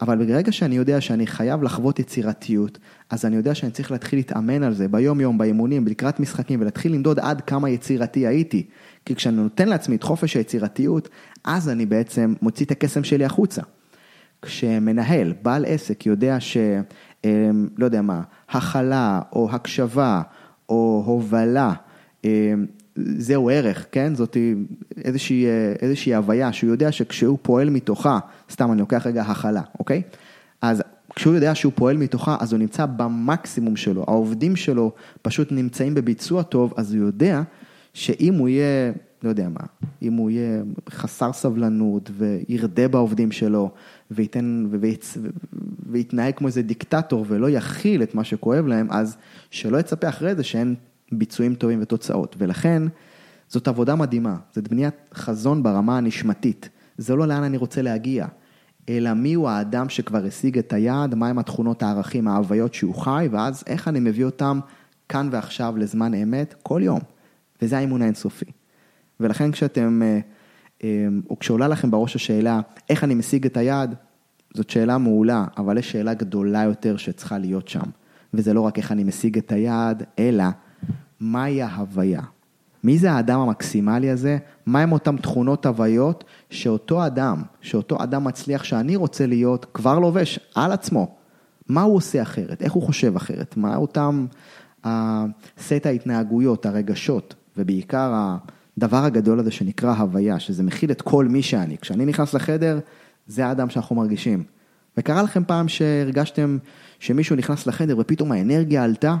אבל 0.00 0.26
ברגע 0.26 0.52
שאני 0.52 0.76
יודע 0.76 1.00
שאני 1.00 1.26
חייב 1.26 1.62
לחוות 1.62 1.98
יצירתיות, 1.98 2.78
אז 3.10 3.24
אני 3.24 3.36
יודע 3.36 3.54
שאני 3.54 3.72
צריך 3.72 3.90
להתחיל 3.90 4.18
להתאמן 4.18 4.62
על 4.62 4.74
זה 4.74 4.88
ביום 4.88 5.20
יום, 5.20 5.38
באימונים, 5.38 5.86
לקראת 5.86 6.20
משחקים, 6.20 6.60
ולהתחיל 6.60 6.92
למדוד 6.92 7.18
עד 7.18 7.40
כמה 7.40 7.70
יצירתי 7.70 8.26
הייתי. 8.26 8.66
כי 9.04 9.14
כשאני 9.14 9.36
נותן 9.36 9.68
לעצמי 9.68 9.96
את 9.96 10.02
חופש 10.02 10.36
היצירתיות, 10.36 11.08
אז 11.44 11.68
אני 11.68 11.86
בעצם 11.86 12.34
מוציא 12.42 12.66
את 12.66 12.70
הקסם 12.70 13.04
שלי 13.04 13.24
החוצה. 13.24 13.62
כשמנהל, 14.42 15.34
בעל 15.42 15.64
עסק, 15.68 16.06
יודע 16.06 16.40
ש... 16.40 16.56
אמ, 17.24 17.68
לא 17.78 17.84
יודע 17.84 18.02
מה, 18.02 18.22
הכלה, 18.48 19.20
או 19.32 19.48
הקשבה, 19.50 20.22
או 20.68 21.02
הובלה, 21.06 21.72
אמ, 22.24 22.30
זהו 22.96 23.50
ערך, 23.50 23.86
כן? 23.92 24.14
זאת 24.14 24.36
איזושהי, 25.04 25.46
איזושהי 25.82 26.14
הוויה 26.14 26.52
שהוא 26.52 26.70
יודע 26.70 26.92
שכשהוא 26.92 27.38
פועל 27.42 27.70
מתוכה, 27.70 28.18
סתם 28.50 28.72
אני 28.72 28.80
לוקח 28.80 29.06
רגע 29.06 29.22
הכלה, 29.22 29.62
אוקיי? 29.78 30.02
אז 30.62 30.82
כשהוא 31.16 31.34
יודע 31.34 31.54
שהוא 31.54 31.72
פועל 31.76 31.96
מתוכה, 31.96 32.36
אז 32.40 32.52
הוא 32.52 32.58
נמצא 32.58 32.86
במקסימום 32.86 33.76
שלו, 33.76 34.04
העובדים 34.08 34.56
שלו 34.56 34.92
פשוט 35.22 35.52
נמצאים 35.52 35.94
בביצוע 35.94 36.42
טוב, 36.42 36.74
אז 36.76 36.94
הוא 36.94 37.06
יודע 37.06 37.42
שאם 37.94 38.34
הוא 38.34 38.48
יהיה, 38.48 38.92
לא 39.22 39.28
יודע 39.28 39.48
מה, 39.48 39.66
אם 40.02 40.12
הוא 40.12 40.30
יהיה 40.30 40.62
חסר 40.90 41.32
סבלנות 41.32 42.10
וירדה 42.18 42.88
בעובדים 42.88 43.32
שלו 43.32 43.70
וייתן, 44.10 44.66
וייצ... 44.70 45.18
ויתנהג 45.92 46.34
כמו 46.34 46.46
איזה 46.46 46.62
דיקטטור 46.62 47.24
ולא 47.28 47.50
יכיל 47.50 48.02
את 48.02 48.14
מה 48.14 48.24
שכואב 48.24 48.66
להם, 48.66 48.86
אז 48.90 49.16
שלא 49.50 49.78
יצפה 49.78 50.08
אחרי 50.08 50.34
זה 50.34 50.42
שאין 50.42 50.74
ביצועים 51.12 51.54
טובים 51.54 51.78
ותוצאות, 51.82 52.36
ולכן 52.38 52.82
זאת 53.48 53.68
עבודה 53.68 53.94
מדהימה, 53.94 54.36
זאת 54.52 54.68
בניית 54.68 54.94
חזון 55.14 55.62
ברמה 55.62 55.98
הנשמתית, 55.98 56.68
זה 56.98 57.16
לא 57.16 57.28
לאן 57.28 57.42
אני 57.42 57.56
רוצה 57.56 57.82
להגיע, 57.82 58.26
אלא 58.88 59.14
מי 59.14 59.34
הוא 59.34 59.48
האדם 59.48 59.88
שכבר 59.88 60.24
השיג 60.24 60.58
את 60.58 60.72
היעד, 60.72 61.14
מהם 61.14 61.38
התכונות, 61.38 61.82
הערכים, 61.82 62.28
ההוויות 62.28 62.74
שהוא 62.74 62.94
חי, 62.94 63.28
ואז 63.30 63.64
איך 63.66 63.88
אני 63.88 64.00
מביא 64.00 64.24
אותם 64.24 64.60
כאן 65.08 65.28
ועכשיו 65.32 65.76
לזמן 65.76 66.14
אמת 66.14 66.54
כל 66.62 66.80
יום. 66.84 67.00
וזה 67.62 67.76
האימון 67.78 68.02
האינסופי. 68.02 68.44
ולכן 69.20 69.52
כשאתם, 69.52 70.02
אה, 70.02 70.20
אה, 70.84 71.08
או 71.30 71.38
כשעולה 71.38 71.68
לכם 71.68 71.90
בראש 71.90 72.16
השאלה, 72.16 72.60
איך 72.90 73.04
אני 73.04 73.14
משיג 73.14 73.46
את 73.46 73.56
היעד, 73.56 73.94
זאת 74.54 74.70
שאלה 74.70 74.98
מעולה, 74.98 75.44
אבל 75.56 75.78
יש 75.78 75.92
שאלה 75.92 76.14
גדולה 76.14 76.62
יותר 76.62 76.96
שצריכה 76.96 77.38
להיות 77.38 77.68
שם. 77.68 77.90
וזה 78.34 78.54
לא 78.54 78.60
רק 78.60 78.78
איך 78.78 78.92
אני 78.92 79.04
משיג 79.04 79.38
את 79.38 79.52
היעד, 79.52 80.02
אלא 80.18 80.44
מהי 81.20 81.62
ההוויה. 81.62 82.20
מי 82.84 82.98
זה 82.98 83.12
האדם 83.12 83.40
המקסימלי 83.40 84.10
הזה? 84.10 84.38
מהם 84.66 84.92
אותן 84.92 85.16
תכונות 85.16 85.66
הוויות 85.66 86.24
שאותו 86.50 87.06
אדם, 87.06 87.42
שאותו 87.60 88.02
אדם 88.02 88.24
מצליח 88.24 88.64
שאני 88.64 88.96
רוצה 88.96 89.26
להיות, 89.26 89.66
כבר 89.74 89.98
לובש 89.98 90.40
על 90.54 90.72
עצמו. 90.72 91.14
מה 91.68 91.82
הוא 91.82 91.96
עושה 91.96 92.22
אחרת? 92.22 92.62
איך 92.62 92.72
הוא 92.72 92.82
חושב 92.82 93.16
אחרת? 93.16 93.56
מה 93.56 93.76
אותם 93.76 94.26
סט 95.58 95.86
ההתנהגויות, 95.86 96.66
הרגשות, 96.66 97.34
ובעיקר 97.56 98.36
הדבר 98.78 99.04
הגדול 99.04 99.38
הזה 99.38 99.50
שנקרא 99.50 99.94
הוויה, 99.94 100.40
שזה 100.40 100.62
מכיל 100.62 100.90
את 100.90 101.02
כל 101.02 101.24
מי 101.24 101.42
שאני. 101.42 101.78
כשאני 101.78 102.06
נכנס 102.06 102.34
לחדר, 102.34 102.78
זה 103.26 103.46
האדם 103.46 103.70
שאנחנו 103.70 103.96
מרגישים. 103.96 104.44
וקרה 104.96 105.22
לכם 105.22 105.42
פעם 105.44 105.68
שהרגשתם 105.68 106.58
שמישהו 106.98 107.36
נכנס 107.36 107.66
לחדר 107.66 107.98
ופתאום 107.98 108.32
האנרגיה 108.32 108.84
עלתה? 108.84 109.16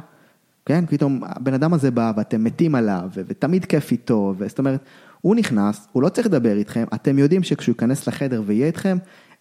כן, 0.66 0.86
פתאום 0.86 1.20
הבן 1.24 1.54
אדם 1.54 1.74
הזה 1.74 1.90
בא 1.90 2.12
ואתם 2.16 2.44
מתים 2.44 2.74
עליו, 2.74 3.10
ותמיד 3.14 3.64
כיף 3.64 3.92
איתו, 3.92 4.34
זאת 4.46 4.58
אומרת, 4.58 4.80
הוא 5.20 5.36
נכנס, 5.36 5.88
הוא 5.92 6.02
לא 6.02 6.08
צריך 6.08 6.26
לדבר 6.26 6.56
איתכם, 6.56 6.84
אתם 6.94 7.18
יודעים 7.18 7.42
שכשהוא 7.42 7.72
ייכנס 7.72 8.08
לחדר 8.08 8.42
ויהיה 8.46 8.66
איתכם, 8.66 8.98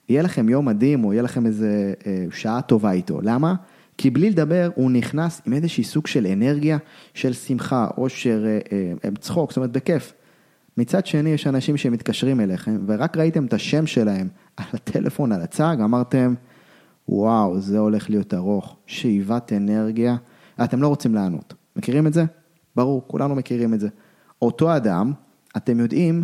יהיה 0.09 0.21
לכם 0.21 0.49
יום 0.49 0.65
מדהים, 0.65 1.03
או 1.03 1.13
יהיה 1.13 1.23
לכם 1.23 1.45
איזה 1.45 1.93
אה, 2.07 2.25
שעה 2.31 2.61
טובה 2.61 2.91
איתו. 2.91 3.19
למה? 3.21 3.53
כי 3.97 4.09
בלי 4.09 4.29
לדבר, 4.29 4.69
הוא 4.75 4.91
נכנס 4.91 5.41
עם 5.45 5.53
איזושהי 5.53 5.83
סוג 5.83 6.07
של 6.07 6.27
אנרגיה, 6.27 6.77
של 7.13 7.33
שמחה, 7.33 7.87
אושר, 7.97 8.45
אה, 8.45 8.59
אה, 9.03 9.09
צחוק, 9.19 9.51
זאת 9.51 9.57
אומרת, 9.57 9.71
בכיף. 9.71 10.13
מצד 10.79 11.05
שני, 11.05 11.29
יש 11.29 11.47
אנשים 11.47 11.77
שמתקשרים 11.77 12.39
אליכם, 12.39 12.79
ורק 12.87 13.17
ראיתם 13.17 13.45
את 13.45 13.53
השם 13.53 13.87
שלהם 13.87 14.27
על 14.57 14.65
הטלפון, 14.73 15.31
על 15.31 15.41
הצג, 15.41 15.77
אמרתם, 15.83 16.33
וואו, 17.09 17.59
זה 17.59 17.79
הולך 17.79 18.09
להיות 18.09 18.33
ארוך, 18.33 18.75
שאיבת 18.85 19.53
אנרגיה, 19.53 20.15
אתם 20.63 20.81
לא 20.81 20.87
רוצים 20.87 21.15
לענות. 21.15 21.53
מכירים 21.75 22.07
את 22.07 22.13
זה? 22.13 22.25
ברור, 22.75 23.03
כולנו 23.07 23.35
מכירים 23.35 23.73
את 23.73 23.79
זה. 23.79 23.87
אותו 24.41 24.75
אדם, 24.75 25.13
אתם 25.57 25.79
יודעים 25.79 26.23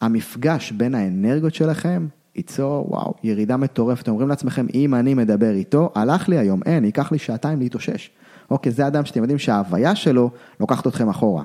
שהמפגש 0.00 0.72
בין 0.78 0.94
האנרגיות 0.94 1.54
שלכם 1.54 2.06
ייצור, 2.36 2.92
וואו, 2.92 3.14
ירידה 3.22 3.56
מטורפת. 3.56 4.02
אתם 4.02 4.10
אומרים 4.10 4.28
לעצמכם, 4.28 4.66
אם 4.74 4.94
אני 4.94 5.14
מדבר 5.14 5.50
איתו, 5.50 5.92
הלך 5.94 6.28
לי 6.28 6.38
היום, 6.38 6.62
אין, 6.66 6.84
ייקח 6.84 7.12
לי 7.12 7.18
שעתיים 7.18 7.58
להתאושש. 7.58 8.10
אוקיי, 8.50 8.72
זה 8.72 8.86
אדם 8.86 9.04
שאתם 9.04 9.20
יודעים 9.20 9.38
שההוויה 9.38 9.96
שלו 9.96 10.30
לוקחת 10.60 10.86
אתכם 10.86 11.08
אחורה. 11.08 11.44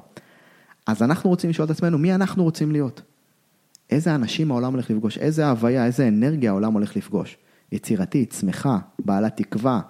אז 0.87 1.03
אנחנו 1.03 1.29
רוצים 1.29 1.49
לשאול 1.49 1.65
את 1.65 1.71
עצמנו, 1.71 1.97
מי 1.97 2.15
אנחנו 2.15 2.43
רוצים 2.43 2.71
להיות? 2.71 3.01
איזה 3.89 4.15
אנשים 4.15 4.51
העולם 4.51 4.73
הולך 4.73 4.89
לפגוש? 4.89 5.17
איזה 5.17 5.49
הוויה, 5.49 5.85
איזה 5.85 6.07
אנרגיה 6.07 6.51
העולם 6.51 6.73
הולך 6.73 6.95
לפגוש? 6.95 7.37
יצירתית, 7.71 8.35
שמחה, 8.39 8.77
בעלת 8.99 9.37
תקווה, 9.37 9.81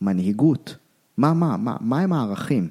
מנהיגות. 0.00 0.76
מה, 1.16 1.34
מה, 1.34 1.56
מה, 1.56 1.76
מה 1.80 2.00
הם 2.00 2.12
הערכים 2.12 2.68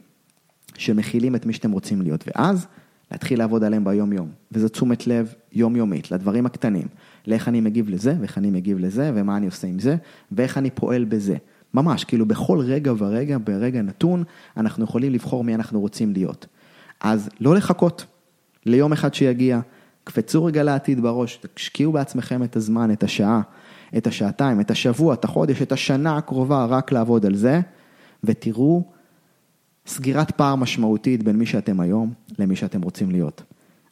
שמכילים 0.78 1.36
את 1.36 1.46
מי 1.46 1.54
שאתם 1.54 1.72
רוצים 1.72 2.02
להיות? 2.02 2.24
ואז 2.28 2.68
להתחיל 3.12 3.40
לעבוד 3.40 3.64
עליהם 3.64 3.84
ביום-יום. 3.84 4.30
וזו 4.52 4.70
תשומת 4.70 5.08
לב 5.08 5.34
יומיומית 5.52 6.12
לדברים 6.12 6.46
הקטנים. 6.46 6.88
לאיך 7.28 7.48
אני 7.48 7.62
מגיב 7.62 7.90
לזה, 7.90 8.16
ואיך 8.20 8.38
אני 8.38 8.50
מגיב 8.50 8.80
לזה, 8.80 9.12
ומה 9.16 9.38
אני 9.38 9.46
עושה 9.46 9.68
עם 9.68 9.80
זה, 9.80 9.96
ואיך 10.32 10.58
אני 10.58 10.70
פועל 10.70 11.06
בזה. 11.06 11.38
ממש, 11.74 12.04
כאילו 12.04 12.26
בכל 12.26 12.60
רגע 12.60 12.94
ורגע, 12.98 13.38
ברגע 13.44 13.82
נתון, 13.82 14.24
אנחנו 14.58 14.84
יכולים 14.84 15.14
לבחור 15.14 15.44
מי 15.44 15.56
אנחנו 15.56 15.80
רוצים 15.80 16.14
להיות. 16.14 16.48
אז 17.02 17.30
לא 17.40 17.56
לחכות 17.56 18.06
ליום 18.66 18.94
אחד 18.94 19.14
שיגיע, 19.14 19.60
קפצו 20.04 20.46
רגע 20.46 20.64
לעתיד 20.64 21.02
בראש, 21.02 21.40
תשקיעו 21.54 21.92
בעצמכם 21.92 22.44
את 22.44 22.56
הזמן, 22.56 22.92
את 22.92 23.04
השעה, 23.04 23.42
את 23.98 24.08
השעתיים, 24.08 24.60
את 24.62 24.72
השבוע, 24.72 25.14
את 25.14 25.24
החודש, 25.24 25.62
את 25.62 25.72
השנה 25.72 26.18
הקרובה, 26.18 26.66
רק 26.66 26.92
לעבוד 26.92 27.26
על 27.26 27.36
זה, 27.36 27.60
ותראו 28.24 28.84
סגירת 29.88 30.32
פער 30.32 30.56
משמעותית 30.56 31.24
בין 31.24 31.36
מי 31.36 31.46
שאתם 31.46 31.80
היום 31.80 32.14
למי 32.40 32.56
שאתם 32.56 32.82
רוצים 32.82 33.12
להיות. 33.12 33.44